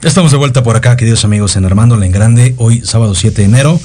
[0.00, 3.48] Estamos de vuelta por acá, queridos amigos, en Armándola en Grande, hoy sábado 7 de
[3.48, 3.80] enero.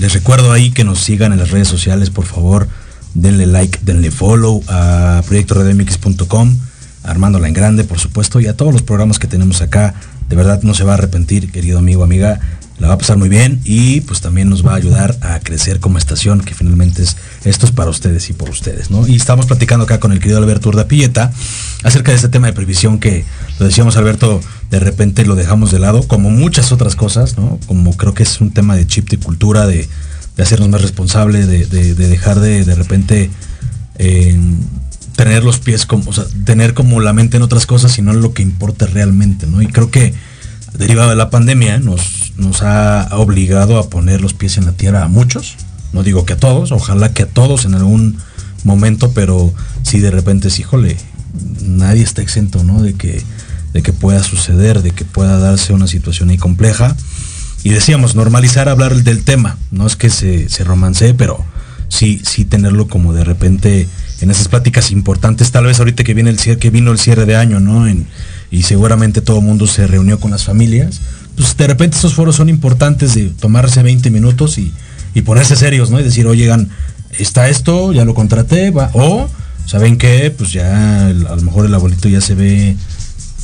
[0.00, 2.66] Les recuerdo ahí que nos sigan en las redes sociales, por favor,
[3.12, 6.56] denle like, denle follow a proyectoredmx.com,
[7.02, 9.94] Armándola en Grande, por supuesto, y a todos los programas que tenemos acá.
[10.30, 12.40] De verdad no se va a arrepentir, querido amigo, amiga.
[12.78, 15.80] La va a pasar muy bien y pues también nos va a ayudar a crecer
[15.80, 19.06] como estación, que finalmente es, esto es para ustedes y por ustedes, ¿no?
[19.06, 21.32] Y estamos platicando acá con el querido Alberto Urdapilleta
[21.82, 23.24] acerca de este tema de previsión que
[23.58, 27.58] lo decíamos Alberto, de repente lo dejamos de lado, como muchas otras cosas, ¿no?
[27.66, 29.88] Como creo que es un tema de chip de cultura, de,
[30.36, 33.28] de hacernos más responsables, de, de- de dejar de de repente
[33.98, 34.38] eh,
[35.16, 38.12] tener los pies como, o sea, tener como la mente en otras cosas y no
[38.12, 39.60] en lo que importa realmente, ¿no?
[39.62, 40.14] Y creo que
[40.74, 45.04] derivado de la pandemia nos, nos ha obligado a poner los pies en la tierra
[45.04, 45.56] a muchos,
[45.92, 48.18] no digo que a todos, ojalá que a todos en algún
[48.64, 49.52] momento, pero
[49.82, 50.96] si de repente es, híjole,
[51.62, 52.82] nadie está exento, ¿no?
[52.82, 53.22] De que,
[53.72, 56.96] de que pueda suceder, de que pueda darse una situación ahí compleja.
[57.64, 61.44] Y decíamos, normalizar hablar del tema, no es que se, se romancee, pero
[61.88, 63.88] sí, sí tenerlo como de repente
[64.20, 67.24] en esas pláticas importantes, tal vez ahorita que viene el cierre, que vino el cierre
[67.26, 67.86] de año, ¿no?
[67.86, 68.06] En-
[68.50, 71.00] y seguramente todo el mundo se reunió con las familias.
[71.36, 74.72] Pues de repente esos foros son importantes de tomarse 20 minutos y,
[75.14, 76.00] y ponerse serios, ¿no?
[76.00, 76.70] Y decir, oigan,
[77.18, 79.28] está esto, ya lo contraté, va, o,
[79.66, 80.32] ¿saben qué?
[80.36, 82.76] Pues ya a lo mejor el abuelito ya se ve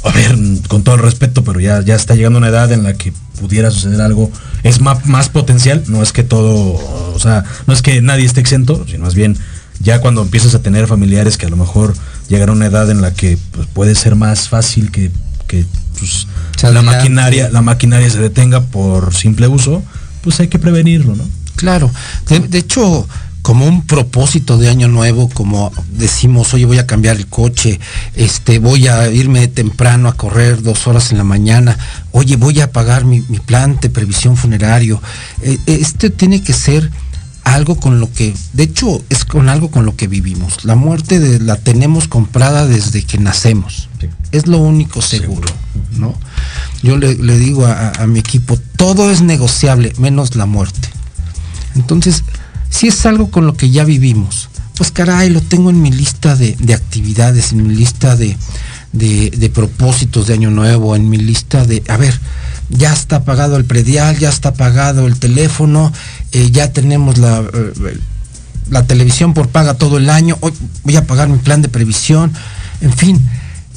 [0.05, 0.37] a ver,
[0.69, 3.71] con todo el respeto, pero ya, ya está llegando una edad en la que pudiera
[3.71, 4.31] suceder algo,
[4.63, 6.75] es más, más potencial, no es que todo,
[7.15, 9.37] o sea, no es que nadie esté exento, sino más bien
[9.81, 11.95] Ya cuando empiezas a tener familiares que a lo mejor
[12.29, 15.11] llegan a una edad en la que pues, puede ser más fácil que,
[15.47, 15.65] que
[15.99, 16.27] pues,
[16.63, 19.83] la maquinaria, la maquinaria se detenga por simple uso,
[20.23, 21.25] pues hay que prevenirlo, ¿no?
[21.57, 21.91] Claro,
[22.29, 23.07] de, de hecho,
[23.45, 27.79] como un propósito de año nuevo, como decimos, oye, voy a cambiar el coche,
[28.17, 31.77] este, voy a irme temprano a correr dos horas en la mañana,
[32.13, 35.03] oye, voy a pagar mi, mi plan de previsión funerario.
[35.43, 36.91] Eh, este tiene que ser
[37.45, 40.65] algo con lo que, de hecho, es con algo con lo que vivimos.
[40.65, 43.89] La muerte de- la tenemos comprada desde que nacemos.
[44.01, 44.09] Sí.
[44.33, 45.49] Es lo único seguro,
[45.97, 46.15] ¿no?
[46.83, 50.89] Yo le, le digo a- a- a mi equipo, todo es negociable, menos la muerte.
[51.77, 52.25] Entonces,
[52.71, 56.35] si es algo con lo que ya vivimos, pues caray, lo tengo en mi lista
[56.37, 58.37] de, de actividades, en mi lista de,
[58.93, 62.19] de- de propósitos de año nuevo, en mi lista de, a ver,
[62.71, 65.93] ya está pagado el predial, ya está pagado el teléfono,
[66.33, 67.99] eh, ya tenemos la, eh,
[68.71, 72.33] la televisión por paga todo el año, hoy voy a pagar mi plan de previsión,
[72.81, 73.21] en fin,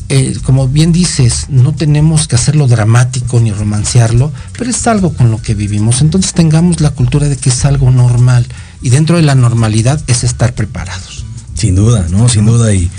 [0.10, 5.32] eh, como bien dices, no tenemos que hacerlo dramático ni romancearlo, pero es algo con
[5.32, 6.02] lo que vivimos.
[6.02, 8.45] Entonces tengamos la cultura de que es algo normal
[8.82, 11.26] y dentro de la normalidad es estar preparados.
[11.56, 12.30] Sin duda, ¿no?
[12.30, 12.73] Sin duda.
[12.73, 12.89] Y,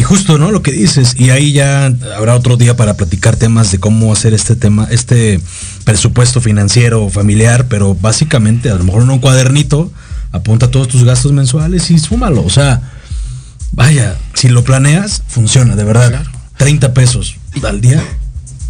[0.00, 0.50] y justo, ¿no?
[0.50, 1.14] Lo que dices.
[1.18, 5.42] Y ahí ya habrá otro día para platicar temas de cómo hacer este tema, este
[5.84, 9.92] presupuesto financiero familiar, pero básicamente a lo mejor en un cuadernito,
[10.32, 12.42] apunta todos tus gastos mensuales y súmalo.
[12.42, 12.80] O sea,
[13.72, 16.08] vaya, si lo planeas, funciona, de verdad.
[16.08, 16.30] Claro.
[16.56, 18.02] 30 pesos al día.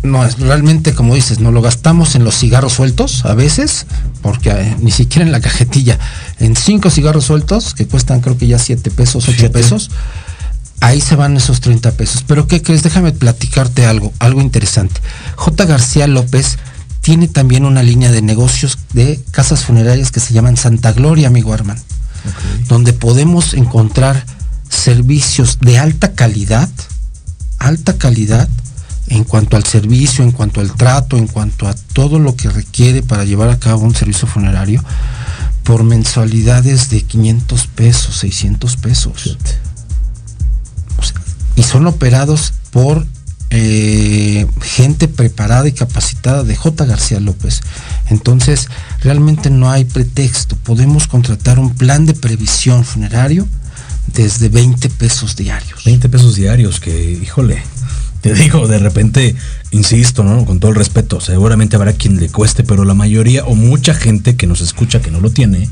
[0.03, 3.87] No, es realmente como dices, no lo gastamos en los cigarros sueltos a veces,
[4.21, 5.97] porque eh, ni siquiera en la cajetilla,
[6.41, 9.53] en cinco cigarros sueltos que cuestan creo que ya 7 pesos, 8 Siete.
[9.53, 9.93] pesos,
[10.81, 12.25] ahí se van esos 30 pesos.
[12.27, 12.83] Pero ¿qué crees?
[12.83, 15.01] Déjame platicarte algo, algo interesante.
[15.37, 15.65] J.
[15.67, 16.59] García López
[17.01, 21.53] tiene también una línea de negocios de casas funerarias que se llaman Santa Gloria, amigo
[21.53, 21.79] Arman,
[22.69, 24.25] donde podemos encontrar
[24.69, 26.69] servicios de alta calidad,
[27.59, 28.49] alta calidad
[29.09, 33.03] en cuanto al servicio, en cuanto al trato, en cuanto a todo lo que requiere
[33.03, 34.85] para llevar a cabo un servicio funerario,
[35.65, 39.39] por mensualidades de 500 pesos, 600 pesos.
[41.57, 43.07] Y son operados por
[43.51, 46.85] eh, gente preparada y capacitada de J.
[46.85, 47.63] García López.
[48.09, 48.69] Entonces,
[49.03, 50.57] realmente no hay pretexto.
[50.57, 53.49] Podemos contratar un plan de previsión funerario
[54.15, 55.85] desde 20 pesos diarios.
[55.85, 57.61] 20 pesos diarios, que, híjole,
[58.21, 59.35] te digo, de repente,
[59.71, 60.45] insisto, ¿no?
[60.45, 64.37] Con todo el respeto, seguramente habrá quien le cueste, pero la mayoría o mucha gente
[64.37, 65.69] que nos escucha que no lo tiene,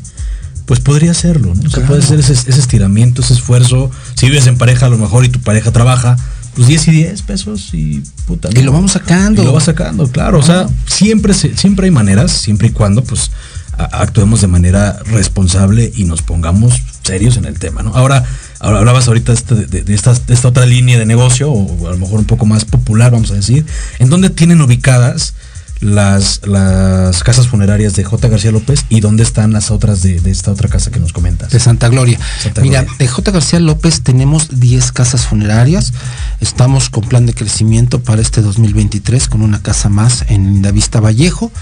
[0.68, 1.60] pues podría hacerlo, ¿no?
[1.60, 1.86] O sea, Claro.
[1.88, 3.90] puede hacer ese, ese estiramiento, ese esfuerzo.
[4.14, 6.16] Si vives en pareja a lo mejor y tu pareja trabaja,
[6.54, 8.50] pues 10 y 10 pesos y puta.
[8.54, 9.42] Y lo vamos sacando.
[9.42, 10.38] Y lo vas sacando, claro.
[10.38, 13.30] O sea, siempre, siempre hay maneras, siempre y cuando, pues,
[13.78, 17.94] actuemos de manera responsable y nos pongamos serios en el tema, ¿no?
[17.94, 18.24] Ahora,
[18.58, 21.96] ahora hablabas ahorita este- de, esta, de esta otra línea de negocio, o a lo
[21.98, 23.64] mejor un poco más popular, vamos a decir,
[24.00, 25.34] en dónde tienen ubicadas
[25.80, 28.28] las, las casas funerarias de J.
[28.28, 31.50] García López y dónde están las otras de, de esta otra casa que nos comentas.
[31.50, 32.18] De Santa Gloria.
[32.42, 33.30] Santa Mira, de J.
[33.30, 35.92] García López tenemos 10 casas funerarias.
[36.40, 41.52] Estamos con plan de crecimiento para este 2023 con una casa más en Lindavista Vallejo.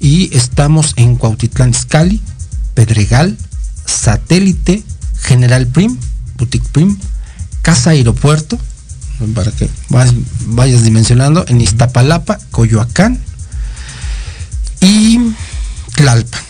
[0.00, 2.20] Y estamos en Cuautitlán Izcalli,
[2.74, 3.36] Pedregal,
[3.86, 4.82] Satélite,
[5.20, 5.96] General Prim,
[6.36, 6.98] Boutique Prim,
[7.62, 8.58] Casa Aeropuerto,
[9.36, 9.70] para que
[10.46, 13.20] vayas dimensionando, en Iztapalapa, Coyoacán
[14.82, 15.18] y
[15.94, 16.42] Tlalpan.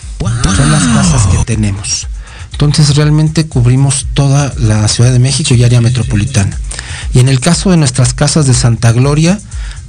[0.56, 2.08] Son las casas que tenemos.
[2.52, 6.56] Entonces realmente cubrimos toda la Ciudad de México y área metropolitana.
[7.12, 9.40] Y en el caso de nuestras casas de Santa Gloria,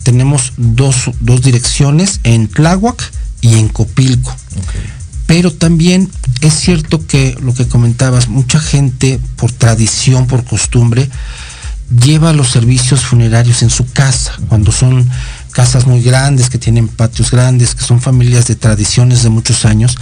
[0.02, 4.36] tenemos dos, dos direcciones en Tláhuac y en Copilco.
[5.28, 6.10] Pero también
[6.42, 11.10] es cierto que lo que comentabas, mucha gente por tradición, por costumbre,
[11.90, 15.08] lleva los servicios funerarios en su casa, cuando son
[15.54, 19.98] casas muy grandes, que tienen patios grandes, que son familias de tradiciones de muchos años,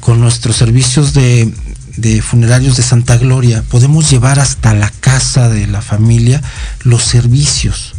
[0.00, 1.52] con nuestros servicios de,
[1.96, 6.42] de funerarios de Santa Gloria, podemos llevar hasta la casa de la familia
[6.82, 7.92] los servicios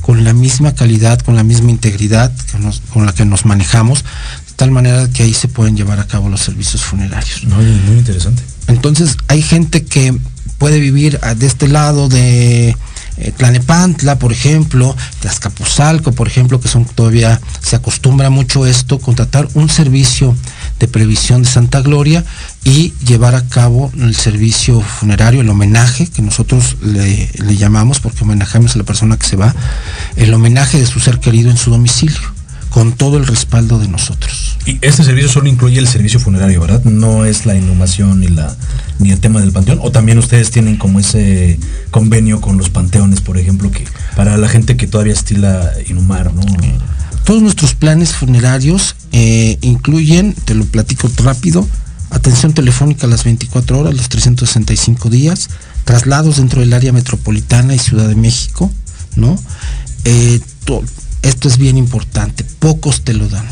[0.00, 4.02] con la misma calidad, con la misma integridad que nos- con la que nos manejamos,
[4.48, 7.44] de tal manera que ahí se pueden llevar a cabo los servicios funerarios.
[7.44, 8.42] No, muy interesante.
[8.66, 10.12] Entonces hay gente que
[10.58, 12.76] puede vivir de este lado de
[13.22, 18.98] eh, Tlanepantla, por ejemplo, de Azcapotzalco, por ejemplo, que son todavía se acostumbra mucho esto,
[18.98, 20.34] contratar un servicio
[20.80, 22.24] de previsión de Santa Gloria
[22.64, 28.24] y llevar a cabo el servicio funerario, el homenaje que nosotros le, le llamamos, porque
[28.24, 29.54] homenajamos a la persona que se va,
[30.16, 32.20] el homenaje de su ser querido en su domicilio,
[32.72, 34.56] con todo el respaldo de nosotros.
[34.64, 36.82] Y este servicio solo incluye el servicio funerario, ¿verdad?
[36.84, 38.56] No es la inhumación ni la
[38.98, 39.78] ni el tema del panteón.
[39.82, 41.58] O también ustedes tienen como ese
[41.90, 43.84] convenio con los panteones, por ejemplo, que
[44.16, 46.42] para la gente que todavía estila inhumar, ¿no?
[47.24, 51.68] Todos nuestros planes funerarios eh, incluyen, te lo platico rápido,
[52.10, 55.48] atención telefónica a las 24 horas, los 365 días,
[55.84, 58.72] traslados dentro del área metropolitana y Ciudad de México,
[59.16, 59.38] ¿no?
[60.04, 60.82] Eh, to-
[61.22, 63.46] esto es bien importante, pocos te lo dan,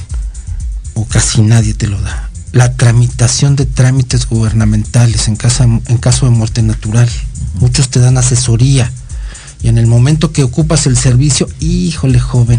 [0.94, 2.30] o casi nadie te lo da.
[2.52, 7.08] La tramitación de trámites gubernamentales en, casa- en caso de muerte natural.
[7.60, 8.90] Muchos te dan asesoría.
[9.62, 12.58] Y en el momento que ocupas el servicio, híjole joven,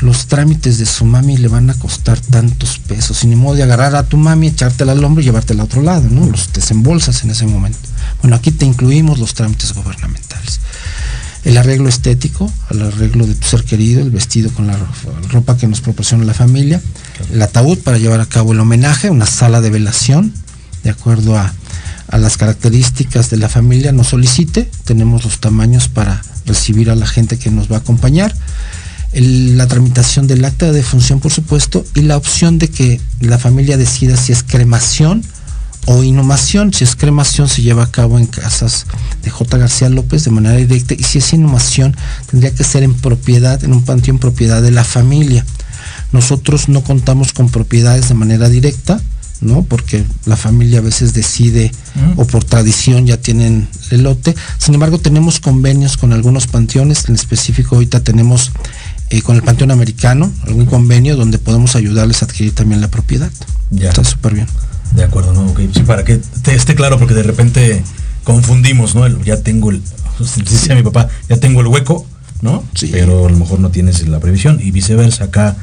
[0.00, 3.24] los trámites de su mami le van a costar tantos pesos.
[3.24, 5.82] Y ni modo de agarrar a tu mami, echártela al hombro y llevártela a otro
[5.82, 6.24] lado, ¿no?
[6.26, 7.78] Los desembolsas en ese momento.
[8.22, 10.60] Bueno, aquí te incluimos los trámites gubernamentales.
[11.44, 14.86] El arreglo estético, el arreglo de tu ser querido, el vestido con la ro-
[15.30, 16.80] ropa que nos proporciona la familia,
[17.32, 20.32] el ataúd para llevar a cabo el homenaje, una sala de velación,
[20.84, 21.52] de acuerdo a,
[22.08, 27.06] a las características de la familia nos solicite, tenemos los tamaños para recibir a la
[27.06, 28.34] gente que nos va a acompañar,
[29.12, 33.38] el- la tramitación del acta de defunción, por supuesto, y la opción de que la
[33.38, 35.22] familia decida si es cremación
[35.90, 36.72] o inhumación.
[36.74, 38.86] Si es cremación se lleva a cabo en casas
[39.22, 39.56] de J.
[39.56, 41.96] García López de manera directa y si es inhumación
[42.30, 45.46] tendría que ser en propiedad, en un panteón propiedad de la familia.
[46.12, 49.00] Nosotros no contamos con propiedades de manera directa,
[49.40, 49.62] ¿no?
[49.62, 51.72] Porque la familia a veces decide
[52.16, 54.34] o por tradición ya tienen el lote.
[54.58, 58.52] Sin embargo, tenemos convenios con algunos panteones, en específico ahorita tenemos
[59.08, 63.30] eh, con el Panteón Americano, algún convenio donde podemos ayudarles a adquirir también la propiedad.
[63.70, 63.88] Ya.
[63.88, 64.46] Está súper bien.
[64.94, 65.46] De acuerdo, ¿no?
[65.50, 67.82] Ok, Sí, para que te esté claro, porque de repente
[68.24, 69.06] confundimos, ¿no?
[69.06, 69.82] El- ya tengo el,
[70.48, 72.06] dice mi papá, ya tengo el hueco,
[72.42, 72.64] ¿no?
[72.74, 72.88] Sí.
[72.92, 74.58] Pero a lo mejor no tienes la previsión.
[74.62, 75.56] Y viceversa, acá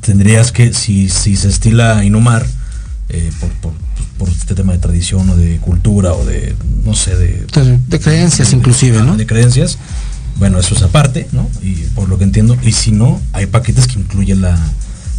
[0.00, 2.46] tendrías que, si, si se estila inhumar,
[3.08, 3.72] eh, por, por,
[4.18, 6.54] por este tema de tradición o de cultura o de,
[6.84, 7.46] no sé, de...
[7.52, 9.16] De, de creencias inclusive, ¿no?
[9.16, 9.78] De creencias,
[10.36, 11.48] bueno, eso es aparte, ¿no?
[11.62, 14.58] Y por lo que entiendo, y si no, hay paquetes que incluyen la,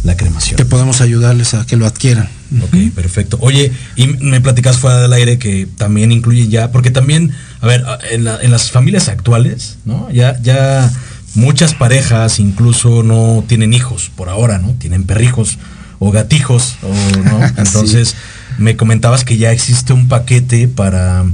[0.04, 0.56] la cremación.
[0.56, 2.28] Que podemos ayudarles a que lo adquieran.
[2.62, 3.38] Ok, perfecto.
[3.40, 7.84] Oye, y me platicas fuera del aire que también incluye ya, porque también, a ver,
[8.10, 10.10] en, la- en las familias actuales, ¿no?
[10.10, 10.90] Ya, ya
[11.34, 14.72] muchas parejas incluso no tienen hijos por ahora, ¿no?
[14.72, 15.58] Tienen perrijos
[16.00, 17.44] o gatijos, o, ¿no?
[17.56, 18.16] Entonces,
[18.58, 21.24] me comentabas que ya existe un paquete para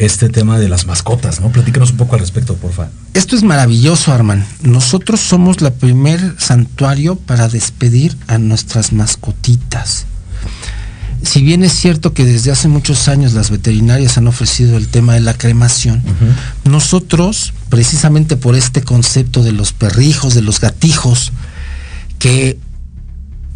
[0.00, 1.50] este tema de las mascotas, ¿no?
[1.50, 2.88] Platícanos un poco al respecto, porfa.
[3.12, 4.46] Esto es maravilloso, Arman.
[4.62, 10.06] Nosotros somos la primer santuario para despedir a nuestras mascotitas.
[11.22, 15.12] Si bien es cierto que desde hace muchos años las veterinarias han ofrecido el tema
[15.12, 16.02] de la cremación,
[16.64, 21.32] nosotros, precisamente por este concepto de los perrijos, de los gatijos,
[22.18, 22.58] que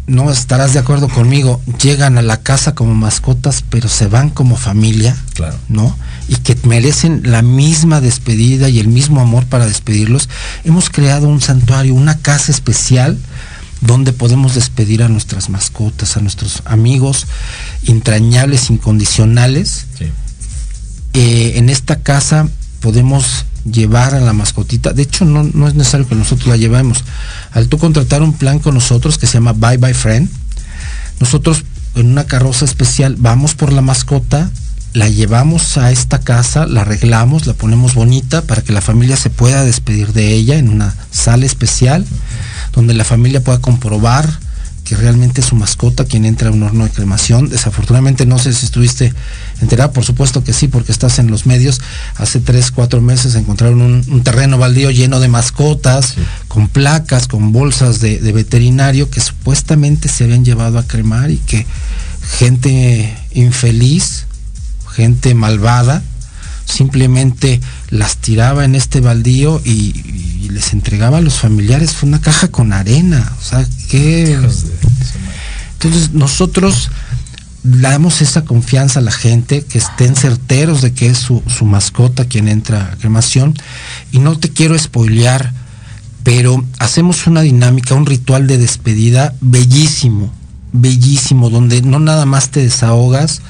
[0.07, 4.55] no estarás de acuerdo conmigo, llegan a la casa como mascotas, pero se van como
[4.55, 5.57] familia, Claro.
[5.67, 5.97] ¿no?
[6.27, 10.29] Y que merecen la misma despedida y el mismo amor para despedirlos.
[10.63, 13.17] Hemos creado un santuario, una casa especial
[13.81, 17.27] donde podemos despedir a nuestras mascotas, a nuestros amigos
[17.87, 19.85] entrañables, incondicionales.
[19.97, 20.05] Sí.
[21.13, 22.47] Eh, en esta casa
[22.79, 24.93] podemos llevar a la mascotita.
[24.93, 27.03] De hecho, no, no es necesario que nosotros la llevemos.
[27.51, 30.29] Al tú contratar un plan con nosotros que se llama Bye Bye Friend,
[31.19, 31.63] nosotros
[31.95, 34.51] en una carroza especial vamos por la mascota,
[34.93, 39.29] la llevamos a esta casa, la arreglamos, la ponemos bonita para que la familia se
[39.29, 42.05] pueda despedir de ella en una sala especial,
[42.73, 44.44] donde la familia pueda comprobar
[44.85, 47.49] que realmente es su mascota quien entra a un horno de cremación.
[47.49, 49.13] Desafortunadamente no sé si estuviste
[49.59, 51.81] enterada, por supuesto que sí, porque estás en los medios.
[52.15, 56.13] Hace tres, cuatro meses encontraron un, un terreno baldío lleno de mascotas,
[56.47, 61.37] con placas, con bolsas de, de veterinario que supuestamente se habían llevado a cremar y
[61.37, 61.65] que
[62.37, 64.27] gente infeliz,
[64.91, 66.03] gente malvada,
[66.65, 69.93] simplemente las tiraba en este baldío y,
[70.41, 71.93] y les entregaba a los familiares.
[71.93, 73.33] Fue una caja con arena.
[73.39, 74.37] O sea, que...
[75.73, 76.89] Entonces nosotros
[77.63, 82.25] damos esa confianza a la gente, que estén certeros de que es su, su mascota
[82.25, 83.55] quien entra a cremación.
[84.11, 85.51] Y no te quiero spoilear,
[86.23, 90.31] pero hacemos una dinámica, un ritual de despedida bellísimo,
[90.73, 93.41] bellísimo, donde no nada más te desahogas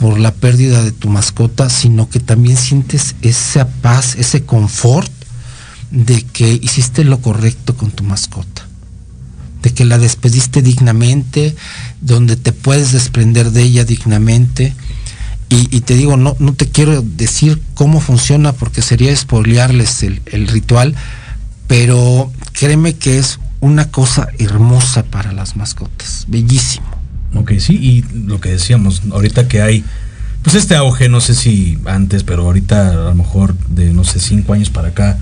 [0.00, 5.12] por la pérdida de tu mascota, sino que también sientes esa paz, ese confort
[5.90, 8.66] de que hiciste lo correcto con tu mascota,
[9.62, 11.54] de que la despediste dignamente,
[12.00, 14.74] donde te puedes desprender de ella dignamente.
[15.52, 20.46] Y, te digo, no, no te quiero decir cómo funciona porque sería spoilearles el, el
[20.46, 20.94] ritual,
[21.66, 26.86] pero créeme que es una cosa hermosa para las mascotas, bellísimo.
[27.34, 29.84] Ok, sí, y lo que decíamos, ahorita que hay,
[30.42, 34.18] pues este auge, no sé si antes, pero ahorita a lo mejor de, no sé,
[34.20, 35.18] cinco años para acá,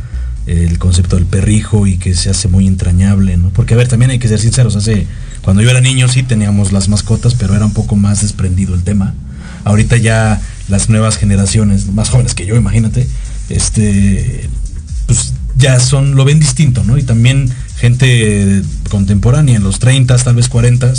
[0.47, 3.51] el concepto del perrijo y que se hace muy entrañable, ¿no?
[3.51, 5.07] Porque, a ver, también hay que ser sinceros, hace,
[5.43, 8.83] cuando yo era niño sí teníamos las mascotas, pero era un poco más desprendido el
[8.83, 9.15] tema.
[9.65, 13.07] Ahorita ya las nuevas generaciones, más jóvenes que yo, imagínate,
[13.51, 14.49] este,
[15.07, 16.97] pues ya son, lo ven distinto, ¿no?
[16.97, 20.93] Y también gente contemporánea, en los 30, tal vez 40,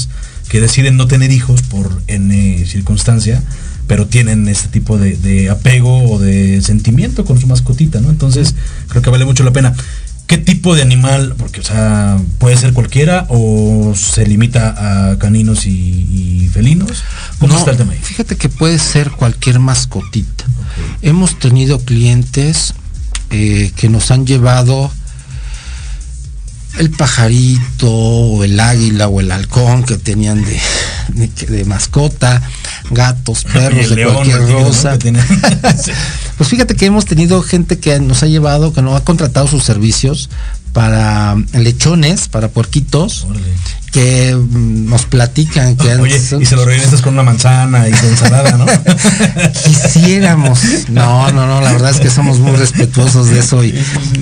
[0.50, 3.42] que deciden no tener hijos por N circunstancia,
[3.88, 8.10] pero tienen este tipo de, de apego o de sentimiento con su mascotita, ¿no?
[8.10, 8.56] Entonces,
[8.88, 9.74] creo que vale mucho la pena.
[10.28, 11.34] ¿Qué tipo de animal?
[11.40, 17.04] Porque, o sea, puede ser cualquiera o se limita a caninos y, y felinos.
[17.40, 18.00] ¿Cómo No, está el tema ahí?
[18.00, 20.46] Fíjate que puede ser cualquier mascotita.
[21.02, 22.76] Hemos tenido clientes
[23.32, 24.92] eh, que nos han llevado
[26.78, 30.60] el pajarito o el águila o el halcón que tenían de,
[31.10, 32.42] de- de mascota,
[32.92, 34.98] gatos, perros de león, cualquier rosa.
[35.00, 35.20] Tiene-.
[36.38, 39.62] Pues fíjate que hemos tenido gente que nos ha llevado, que nos ha contratado sus
[39.66, 40.30] servicios
[40.72, 43.44] para lechones, para puerquitos, Órale.
[43.92, 47.92] que mm, nos platican que han- Oye, y se lo regresas con una manzana y
[47.92, 48.66] con ensalada, ¿no?
[49.66, 50.60] quisiéramos.
[50.90, 53.74] No, no, no, la verdad es que somos muy respetuosos de eso y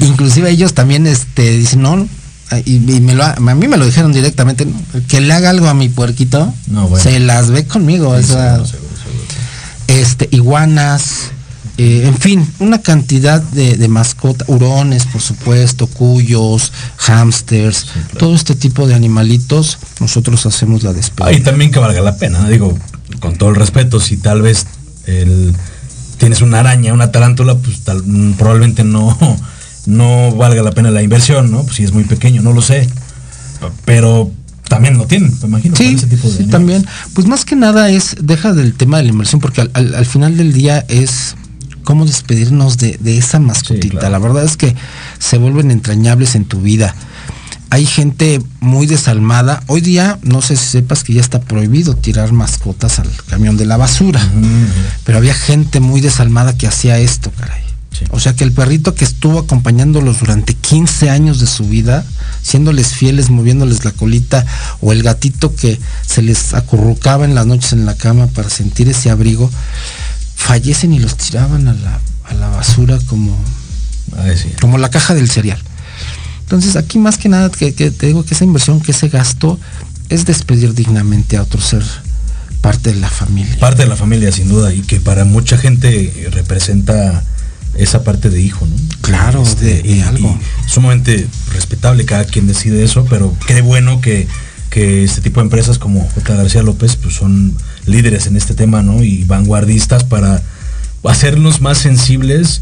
[0.01, 2.07] inclusive ellos también este dicen, "No,
[2.65, 4.73] y, y me lo, a mí me lo dijeron directamente, "No,
[5.07, 7.03] que le haga algo a mi puerquito, No, bueno.
[7.03, 8.81] se las ve conmigo, Sí, seguro, seguro, seguro.
[9.87, 11.31] este, iguanas,
[11.77, 17.85] eh, en fin, una cantidad de, de mascotas, hurones, por supuesto, cuyos, hamsters,
[18.17, 21.43] todo este tipo de animalitos, nosotros hacemos la Ah, y despedida.
[21.43, 22.77] también que valga la pena, digo,
[23.19, 24.65] con todo el respeto, si tal vez
[25.05, 25.53] el-
[26.17, 29.15] tienes una araña, una tarántula, pues tal- mm, probablemente no,
[29.87, 31.63] no valga la pena la inversión, ¿no?
[31.63, 32.87] Pues si es muy pequeño, no lo sé.
[33.85, 34.31] Pero
[34.67, 35.75] también lo tienen, me imagino.
[35.75, 36.85] Sí, ese tipo de sí, también.
[37.13, 40.05] Pues más que nada es, deja del tema de la inversión, porque al, al- al
[40.05, 41.35] final del día es
[41.83, 43.97] cómo despedirnos de, de esa mascotita.
[43.99, 44.09] claro.
[44.11, 44.75] La verdad es que
[45.19, 46.93] se vuelven entrañables en tu vida.
[47.69, 49.61] Hay gente muy desalmada.
[49.67, 53.65] Hoy día, no sé si sepas que ya está prohibido tirar mascotas al camión de
[53.65, 54.21] la basura.
[55.05, 57.61] Pero había gente muy desalmada que hacía esto, caray.
[57.91, 58.05] Sí.
[58.11, 62.05] O sea que el perrito que estuvo acompañándolos durante 15 años de su vida,
[62.41, 64.45] siéndoles fieles, moviéndoles la colita,
[64.81, 68.87] o el gatito que se les acurrucaba en las noches en la cama para sentir
[68.89, 69.49] ese abrigo,
[70.35, 73.35] fallecen y los tiraban a la, a la basura como,
[74.35, 74.49] sí.
[74.61, 75.59] como la caja del cereal.
[76.41, 79.59] Entonces aquí más que nada que, que te digo que esa inversión, que ese gasto
[80.09, 81.83] es despedir dignamente a otro ser
[82.61, 83.57] parte de la familia.
[83.59, 87.23] Parte de la familia, sin duda, y que para mucha gente representa
[87.77, 88.75] esa parte de hijo, ¿no?
[89.01, 90.37] Claro, de y- algo.
[90.65, 94.27] y sumamente respetable cada quien decide eso, pero qué bueno que,
[94.69, 96.35] que este tipo de empresas como J.
[96.35, 97.55] García López pues son
[97.85, 99.03] líderes en este tema, ¿no?
[99.03, 100.41] Y vanguardistas para
[101.03, 102.61] hacernos más sensibles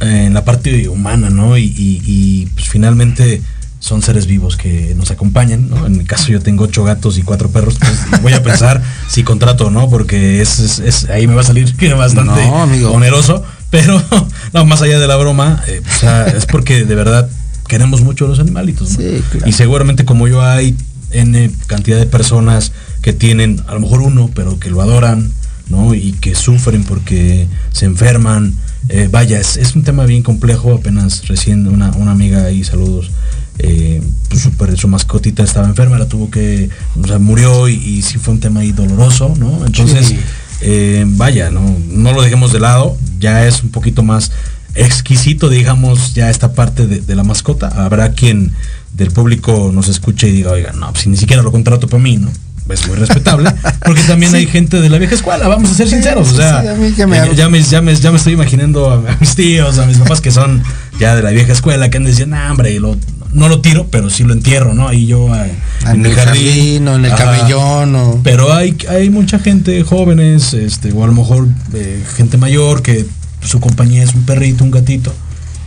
[0.00, 1.56] eh, en la parte humana, ¿no?
[1.58, 3.42] Y, y- y, pues finalmente
[3.80, 5.86] son seres vivos que nos acompañan, ¿no?
[5.86, 9.24] En mi caso yo tengo ocho gatos y cuatro perros, pues voy a pensar si
[9.24, 12.92] contrato o no, porque es, es- es- ahí me va a salir bastante No, amigo.
[12.92, 13.42] oneroso,
[13.72, 14.00] pero
[14.52, 17.28] no, más allá de la broma, eh, o sea, es porque de verdad
[17.66, 18.98] queremos mucho a los animalitos, ¿no?
[18.98, 19.48] Sí, claro.
[19.48, 20.76] Y seguramente como yo hay
[21.10, 22.70] N cantidad de personas
[23.02, 25.32] que tienen, a lo mejor uno, pero que lo adoran,
[25.68, 25.94] ¿no?
[25.94, 28.54] Y que sufren porque se enferman.
[28.88, 30.74] Eh, vaya, es, es un tema bien complejo.
[30.74, 33.10] Apenas recién una, una amiga ahí, saludos,
[33.58, 36.68] eh, pues, super- su mascotita estaba enferma, la tuvo que,
[37.00, 39.64] o sea, murió y, y sí fue un tema ahí doloroso, ¿no?
[39.66, 40.18] Entonces, Sí.
[40.62, 44.30] Eh, vaya, no, no lo dejemos de lado, ya es un poquito más
[44.74, 47.68] exquisito, digamos, ya esta parte de, de la mascota.
[47.68, 48.52] Habrá quien
[48.94, 52.02] del público nos escuche y diga, oiga, no, pues si ni siquiera lo contrato para
[52.02, 52.30] mí, ¿no?
[52.70, 53.52] Es muy respetable,
[53.84, 56.68] porque también hay gente de la vieja escuela, vamos a ser sinceros, o sea, sí,
[56.68, 59.78] a mí que me- ya, me, ya, me, ya me estoy imaginando a, mis tíos,
[59.78, 60.62] a mis papás que son
[60.98, 62.96] ya de la vieja escuela, que han de decir, nah, hombre, y lo-
[63.32, 64.88] no lo tiro, pero sí lo entierro, ¿no?
[64.88, 65.54] Ahí yo eh,
[65.86, 68.20] En el jardín o en el camellón o...
[68.22, 73.06] Pero hay, hay mucha gente, jóvenes, este, o a lo mejor eh, gente mayor, que
[73.42, 75.14] su compañía es un perrito, un gatito,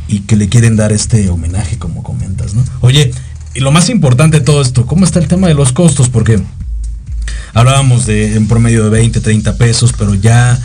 [0.07, 2.63] y que le quieren dar este homenaje, como comentas, ¿no?
[2.82, 3.11] Oye,
[3.55, 6.09] y lo más importante de todo esto, ¿cómo está el tema de los costos?
[6.09, 6.39] Porque
[7.53, 10.59] hablábamos de en promedio de 20, 30 pesos, pero ya,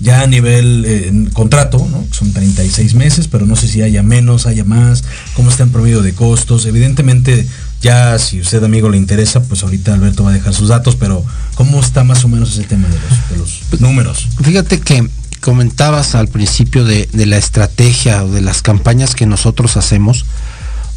[0.00, 2.04] ya a nivel eh, en contrato, ¿no?
[2.10, 6.02] Son 36 meses, pero no sé si haya menos, haya más, cómo está en promedio
[6.02, 6.66] de costos.
[6.66, 7.46] Evidentemente,
[7.80, 11.24] ya si usted amigo le interesa, pues ahorita Alberto va a dejar sus datos, pero
[11.54, 14.28] ¿cómo está más o menos ese tema de los, números?
[14.42, 15.08] Fíjate que
[15.40, 20.26] comentabas al principio de, de la estrategia o de las campañas que nosotros hacemos.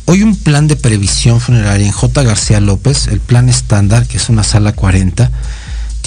[0.05, 2.23] Hoy un plan de previsión funeraria en J.
[2.23, 5.31] García López, el plan estándar, que es una sala 40,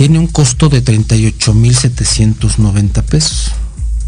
[0.03, 3.53] tiene un costo de 38.790 pesos.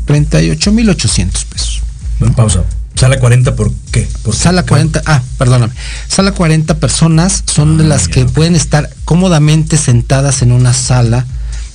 [0.09, 1.82] 38.800 pesos.
[2.18, 2.64] Bueno, pausa.
[2.97, 4.09] Sala 40, ¿por qué?
[4.24, 4.40] ¿Por qué?
[4.40, 5.72] Sala 40, ah, perdóname.
[6.09, 10.74] Sala 40 personas son de Ah, las ya, que pueden estar cómodamente sentadas en una
[10.74, 11.26] sala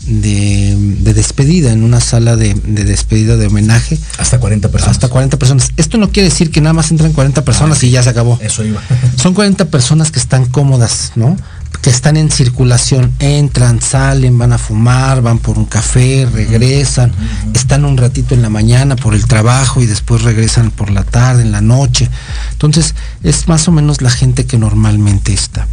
[0.06, 3.98] de, de despedida, en una sala de, de despedida de homenaje.
[4.18, 4.98] Hasta 40 personas.
[4.98, 5.70] Hasta 40 personas.
[5.78, 8.38] Esto no quiere decir que nada más entran 40 personas y ya se acabó.
[8.42, 8.82] Eso iba.
[9.16, 11.38] Son 40 personas que están cómodas, ¿no?
[11.82, 17.12] Que están en circulación, entran, salen, van a fumar, van por un café, regresan,
[17.54, 21.44] están un ratito en la mañana por el trabajo y después regresan por la tarde,
[21.44, 22.10] en la noche.
[22.52, 25.68] Entonces, es más o menos la gente que normalmente está.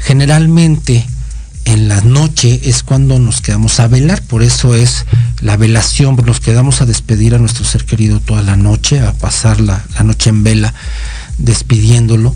[0.00, 1.06] Generalmente,
[1.64, 5.04] en la noche es cuando nos quedamos a velar, por eso es
[5.42, 9.60] la velación, nos quedamos a despedir a nuestro ser querido toda la noche, a pasar
[9.60, 10.72] la, la noche en vela,
[11.36, 12.34] despidiéndolo.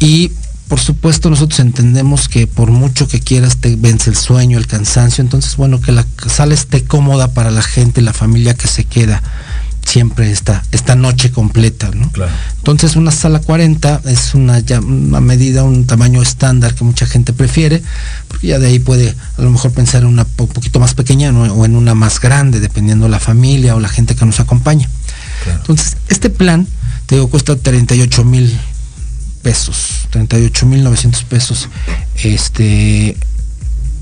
[0.00, 0.32] Y
[0.74, 5.22] por supuesto nosotros entendemos que por mucho que quieras te vence el sueño, el cansancio,
[5.22, 9.22] entonces bueno, que la sala esté cómoda para la gente, la familia que se queda
[9.86, 12.10] siempre esta, esta noche completa, ¿no?
[12.10, 12.32] Claro.
[12.56, 17.32] Entonces una sala 40 es una, ya- una medida, un tamaño estándar que mucha gente
[17.32, 17.80] prefiere,
[18.26, 21.30] porque ya de ahí puede a lo mejor pensar en una po- poquito más pequeña
[21.30, 21.44] ¿no?
[21.54, 24.88] o en una más grande, dependiendo la familia o la gente que nos acompaña.
[25.44, 25.60] Claro.
[25.60, 26.66] Entonces, este plan,
[27.06, 28.58] te digo, cuesta 38 mil
[29.44, 31.68] pesos, 38 mil 900 pesos,
[32.22, 33.16] este,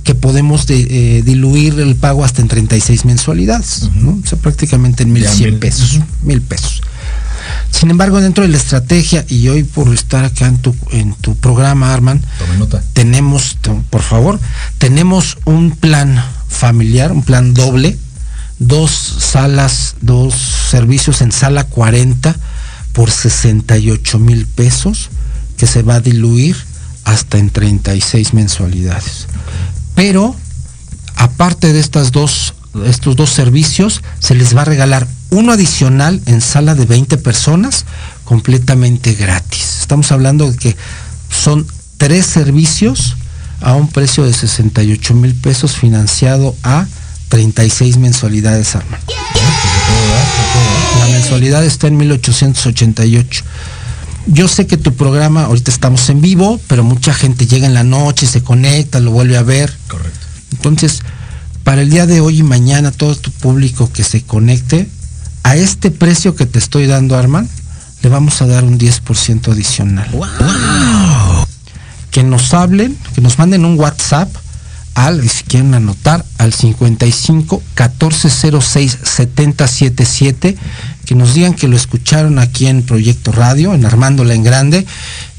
[0.05, 0.86] que podemos de-
[1.18, 4.18] eh, diluir el pago hasta en 36 mensualidades, ¿no?
[4.22, 5.59] O sea, prácticamente en Ya, 1100 mil.
[5.59, 6.80] pesos, mil pesos.
[7.70, 11.34] Sin embargo, dentro de la estrategia, y hoy por estar acá en tu, en tu
[11.36, 12.22] programa, Arman,
[12.59, 12.82] nota.
[12.93, 13.57] tenemos,
[13.90, 14.38] por favor,
[14.78, 17.99] tenemos un plan familiar, un plan doble,
[18.59, 20.34] dos salas, dos
[20.70, 22.36] servicios en sala 40
[22.93, 25.11] por 68 mil pesos,
[25.57, 26.57] que se va a diluir
[27.05, 29.26] hasta en 36 mensualidades.
[29.94, 30.34] Pero,
[31.16, 32.55] aparte de estas dos,
[32.86, 37.84] estos dos servicios, se les va a regalar uno adicional en sala de 20 personas,
[38.24, 39.80] completamente gratis.
[39.80, 40.76] Estamos hablando de que
[41.30, 43.16] son tres servicios
[43.61, 46.86] a un precio de 68 mil pesos financiado a
[47.28, 49.00] 36 mensualidades, Arman.
[51.00, 53.44] La mensualidad está en 1888.
[54.27, 57.85] Yo sé que tu programa, ahorita estamos en vivo, pero mucha gente llega en la
[57.85, 59.77] noche, se conecta, lo vuelve a ver.
[59.89, 60.27] Correcto.
[60.53, 61.01] Entonces,
[61.64, 64.89] para el día de hoy y mañana, todo tu público que se conecte,
[65.43, 67.49] a este precio que te estoy dando, Arman,
[68.03, 70.09] le vamos a dar un 10% adicional.
[72.11, 74.29] Que nos hablen, que nos manden un WhatsApp
[74.95, 80.57] al, y si quieren anotar, al 55 1406 7077,
[81.13, 84.87] que nos digan que lo escucharon aquí en Proyecto Radio, en Armándola en Grande,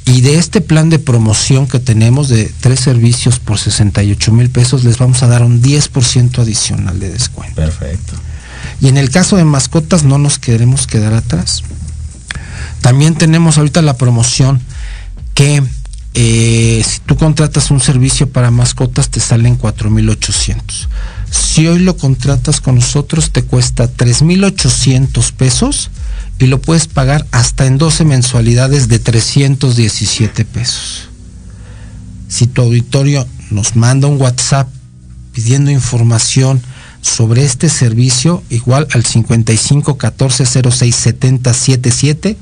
[0.05, 4.83] y de este plan de promoción que tenemos de tres servicios por 68 mil pesos,
[4.83, 7.55] les vamos a dar un 10% adicional de descuento.
[7.55, 8.13] Perfecto.
[8.81, 11.63] Y en el caso de mascotas no nos queremos quedar atrás.
[12.81, 14.61] También tenemos ahorita la promoción
[15.33, 15.63] que
[16.13, 20.87] eh, si tú contratas un servicio para mascotas te salen 4.800.
[21.33, 25.89] Si hoy lo contratas con nosotros te cuesta 3.800 pesos
[26.37, 31.09] y lo puedes pagar hasta en 12 mensualidades de 317 pesos.
[32.27, 34.67] Si tu auditorio nos manda un WhatsApp
[35.33, 36.61] pidiendo información
[37.01, 42.37] sobre este servicio, igual al 55 14 06 70 77,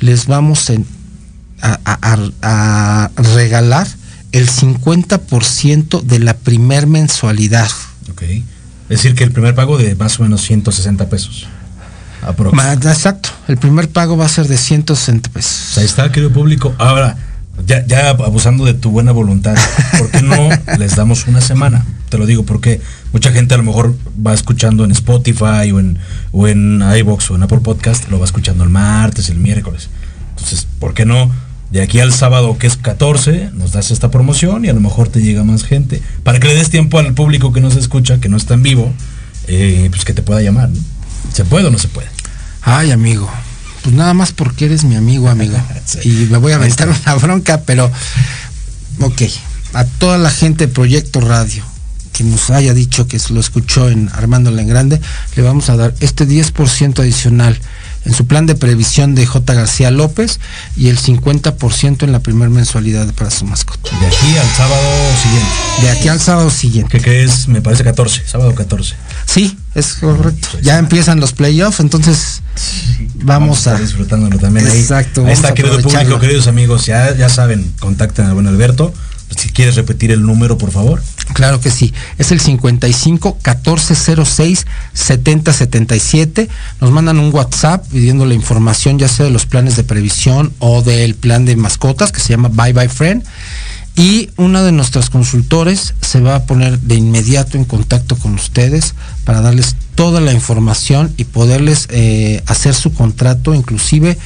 [0.00, 0.70] les vamos
[1.60, 1.76] a-
[2.42, 3.88] a regalar
[4.32, 7.68] el 50% de la primer mensualidad.
[8.12, 8.22] Ok.
[8.22, 8.44] Es
[8.88, 11.46] decir, que el primer pago de más o menos 160 pesos.
[12.90, 15.78] Exacto, el primer pago va a ser de 160 pesos.
[15.78, 16.74] Ahí está, querido público.
[16.78, 17.16] Ahora,
[17.66, 19.56] ya, ya abusando de tu buena voluntad,
[19.98, 20.48] ¿por qué no
[20.78, 21.84] les damos una semana?
[22.10, 22.80] Te lo digo porque
[23.12, 25.98] mucha gente a lo mejor va escuchando en Spotify o en,
[26.30, 29.88] o en iVoox o en Apple Podcast, lo va escuchando el martes, el miércoles.
[30.30, 31.30] Entonces, ¿por qué no?
[31.72, 35.08] De aquí al sábado, que es 14, nos das esta promoción y a lo mejor
[35.08, 36.02] te llega más gente.
[36.22, 38.92] Para que le des tiempo al público que nos escucha, que no está en vivo,
[39.46, 40.68] eh, pues que te pueda llamar.
[40.68, 40.78] ¿no?
[41.32, 42.08] ¿Se puede o no se puede?
[42.60, 43.30] Ay, amigo.
[43.82, 45.56] Pues nada más porque eres mi amigo, amigo.
[45.86, 46.00] Sí.
[46.04, 47.90] Y me voy a aventar una bronca, pero
[49.00, 49.22] ok.
[49.72, 51.64] A toda la gente de Proyecto Radio
[52.12, 55.00] que nos haya dicho que lo escuchó en Armándola en Grande,
[55.34, 57.58] le vamos a dar este 10% adicional
[58.04, 59.54] en su plan de previsión de J.
[59.54, 60.40] García López
[60.76, 63.90] y el 50% en la primera mensualidad para su mascota.
[63.98, 64.82] De aquí al sábado
[65.22, 65.82] siguiente.
[65.82, 66.98] De aquí al sábado siguiente.
[66.98, 68.94] Que, que es, me parece 14, sábado 14.
[69.26, 70.48] Sí, es correcto.
[70.52, 72.42] Pues Ya empiezan los playoffs, entonces
[73.14, 74.66] vamos, a, estar disfrutándolo también.
[74.66, 78.92] Exacto, Ahí está, a querido público, queridos amigos, ya, ya saben, contacten al buen Alberto.
[79.36, 81.02] Si quieres repetir el número, por favor.
[81.34, 81.92] Claro que sí.
[82.18, 86.48] Es el 55 1406 7077.
[86.80, 90.82] Nos mandan un WhatsApp pidiendo la información ya sea de los planes de previsión o
[90.82, 93.24] del plan de mascotas que se llama Bye Bye Friend.
[93.94, 98.94] Y una de nuestras consultores se va a poner de inmediato en contacto con ustedes
[99.24, 104.16] para darles toda la información y poderles eh, hacer su contrato, inclusive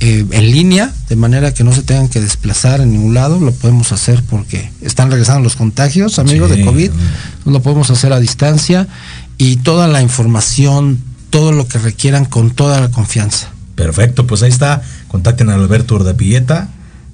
[0.00, 3.38] eh, en línea, de manera que no se tengan que desplazar en ningún lado.
[3.38, 6.90] Lo podemos hacer porque están regresando los contagios, amigos, Sí, de COVID.
[7.46, 8.88] Lo podemos hacer a distancia
[9.38, 10.98] y toda la información,
[11.30, 13.48] todo lo que requieran con toda la confianza.
[13.76, 14.82] Perfecto, pues ahí está.
[15.08, 16.68] Contacten a Alberto Urdapilleta.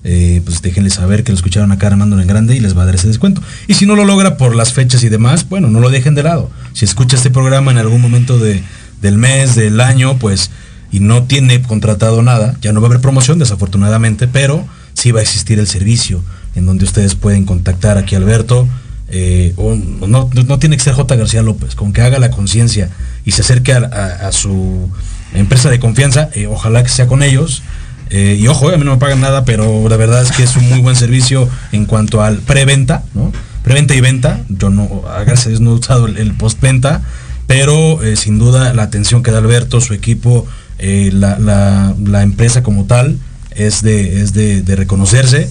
[0.05, 2.87] eh, pues déjenle saber que lo escucharon acá armándolo en grande y les va a
[2.87, 3.43] dar ese descuento.
[3.66, 6.22] Y si no lo logra por las fechas y demás, bueno, no lo dejen de
[6.22, 6.51] lado.
[6.72, 8.62] Si escucha este programa en algún momento de,
[9.03, 10.51] del mes, del año, pues,
[10.91, 15.20] y no tiene contratado nada, ya no va a haber promoción, desafortunadamente, pero sí va
[15.20, 16.22] a existir el servicio
[16.55, 18.68] en donde ustedes pueden contactar aquí a Alberto.
[19.11, 21.16] eh, o no, tiene que ser J.
[21.16, 22.91] García López, con que haga la conciencia
[23.24, 24.91] y se acerque a, su
[25.32, 27.62] empresa de confianza, eh, ojalá que sea con ellos.
[28.11, 30.57] Eh, y ojo, a mí no me pagan nada, pero la verdad es que es
[30.57, 33.32] un muy buen servicio en cuanto al preventa, ¿no?
[33.62, 34.41] Preventa y venta.
[34.49, 37.03] Yo no, gracias a no he usado el, postventa,
[37.47, 40.47] pero sin duda la atención que da Alberto, su equipo,
[40.79, 43.18] eh, la, la- la empresa como tal,
[43.51, 45.49] es de, es de, de reconocerse.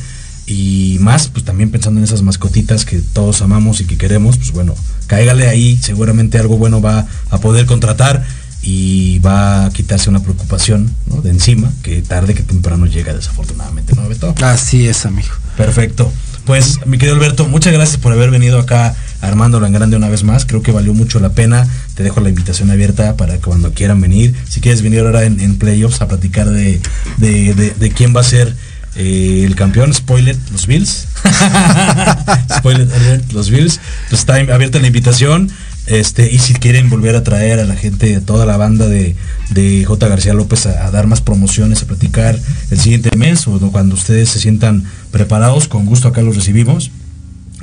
[0.50, 4.52] Y más, pues también pensando en esas mascotitas que todos amamos y que queremos, pues
[4.54, 4.74] bueno,
[5.08, 8.26] cáigale ahí, seguramente algo bueno va a poder contratar
[8.62, 11.22] y va a quitarse una preocupación ¿no?
[11.22, 14.34] de encima que tarde que temprano llega desafortunadamente, ¿no, Beto?
[14.42, 15.30] Así es, amigo.
[15.58, 16.12] Perfecto.
[16.46, 20.24] Pues, mi querido Alberto, muchas gracias por haber venido acá armándolo en grande una vez
[20.24, 20.46] más.
[20.46, 21.68] Creo que valió mucho la pena.
[21.96, 24.36] Te dejo la invitación abierta para que cuando quieran venir.
[24.50, 26.80] Si quieres venir ahora en, playoffs a platicar de,
[27.18, 28.56] de- quién va a ser
[28.96, 31.08] eh, el campeón, spoiler, los Bills.
[32.58, 32.88] spoiler
[33.32, 33.80] los Bills.
[34.10, 35.50] Pues está abierta la invitación.
[35.88, 39.16] Este, y si quieren volver a traer a la gente, a toda la banda de,
[39.52, 40.08] de J.
[40.10, 42.38] García López a dar más promociones, a platicar
[42.72, 46.92] el siguiente mes o cuando ustedes se sientan preparados, con gusto acá los recibimos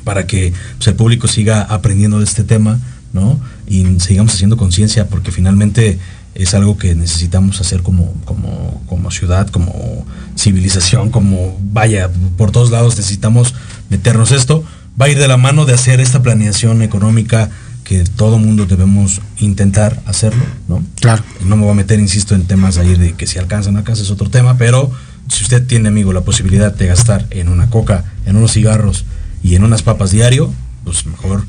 [0.05, 2.79] para que pues, el público siga aprendiendo de este tema,
[3.13, 3.41] ¿no?
[3.67, 5.99] Y sigamos haciendo conciencia porque finalmente
[6.35, 10.05] es algo que necesitamos hacer como, como, como ciudad, como
[10.37, 13.55] civilización, como vaya, por todos lados necesitamos
[13.89, 14.65] meternos esto.
[15.01, 17.51] Va a ir de la mano de hacer esta planeación económica
[17.85, 20.83] que todo mundo debemos intentar hacerlo, ¿no?
[21.01, 21.23] Claro.
[21.45, 23.79] No me voy a meter, insisto, en temas ahí de que si alcanza o no
[23.79, 24.91] alcanza es otro tema, pero
[25.29, 29.05] si usted tiene, amigo, la posibilidad de gastar en una coca, en unos cigarros
[29.45, 30.53] y en unas papas diario,
[30.84, 31.45] pues mejor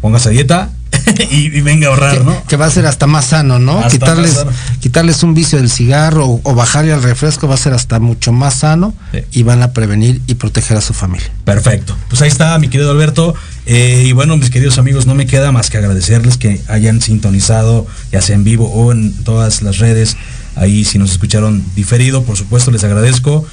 [0.00, 0.70] póngase a dieta
[1.30, 2.42] y, y venga a ahorrar, que, ¿no?
[2.46, 3.78] que va a ser hasta más sano, ¿no?
[3.78, 4.50] Hasta quitarles, sano.
[4.80, 8.32] quitarles un vicio del cigarro o, o bajarle al refresco va a ser hasta mucho
[8.32, 9.20] más sano Sí.
[9.32, 11.30] y van a prevenir y proteger a su familia.
[11.44, 11.96] Perfecto.
[12.08, 13.34] Pues ahí está, mi querido Alberto.
[13.66, 17.86] Eh, y bueno, mis queridos amigos, no me queda más que agradecerles que hayan sintonizado,
[18.12, 20.16] ya sea en vivo o en todas las redes.
[20.56, 23.44] Ahí si nos escucharon diferido, por supuesto, les agradezco.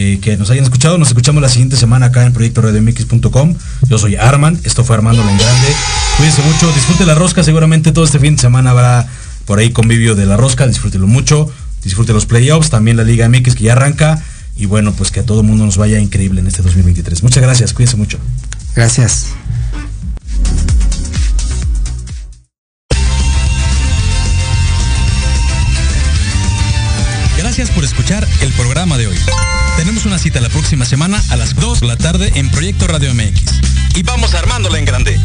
[0.00, 3.56] Eh, que nos hayan escuchado, nos escuchamos la siguiente semana acá en proyectoradiomix.com.
[3.88, 5.68] Yo soy Arman, esto fue Armando en Grande.
[6.16, 9.08] Cuídense mucho, disfrute la rosca, seguramente todo este fin de semana habrá
[9.44, 11.50] por ahí convivio de la rosca, disfrútelo mucho,
[11.82, 14.22] disfrute los playoffs, también la Liga MX que ya arranca.
[14.56, 17.24] Y bueno, pues que a todo mundo nos vaya increíble en este 2023.
[17.24, 18.18] Muchas gracias, cuídense mucho.
[18.76, 19.26] Gracias.
[27.58, 29.16] Gracias por escuchar el programa de hoy.
[29.76, 33.12] Tenemos una cita la próxima semana a las 2 de la tarde en Proyecto Radio
[33.12, 33.96] MX.
[33.96, 35.18] Y vamos armándola en grande.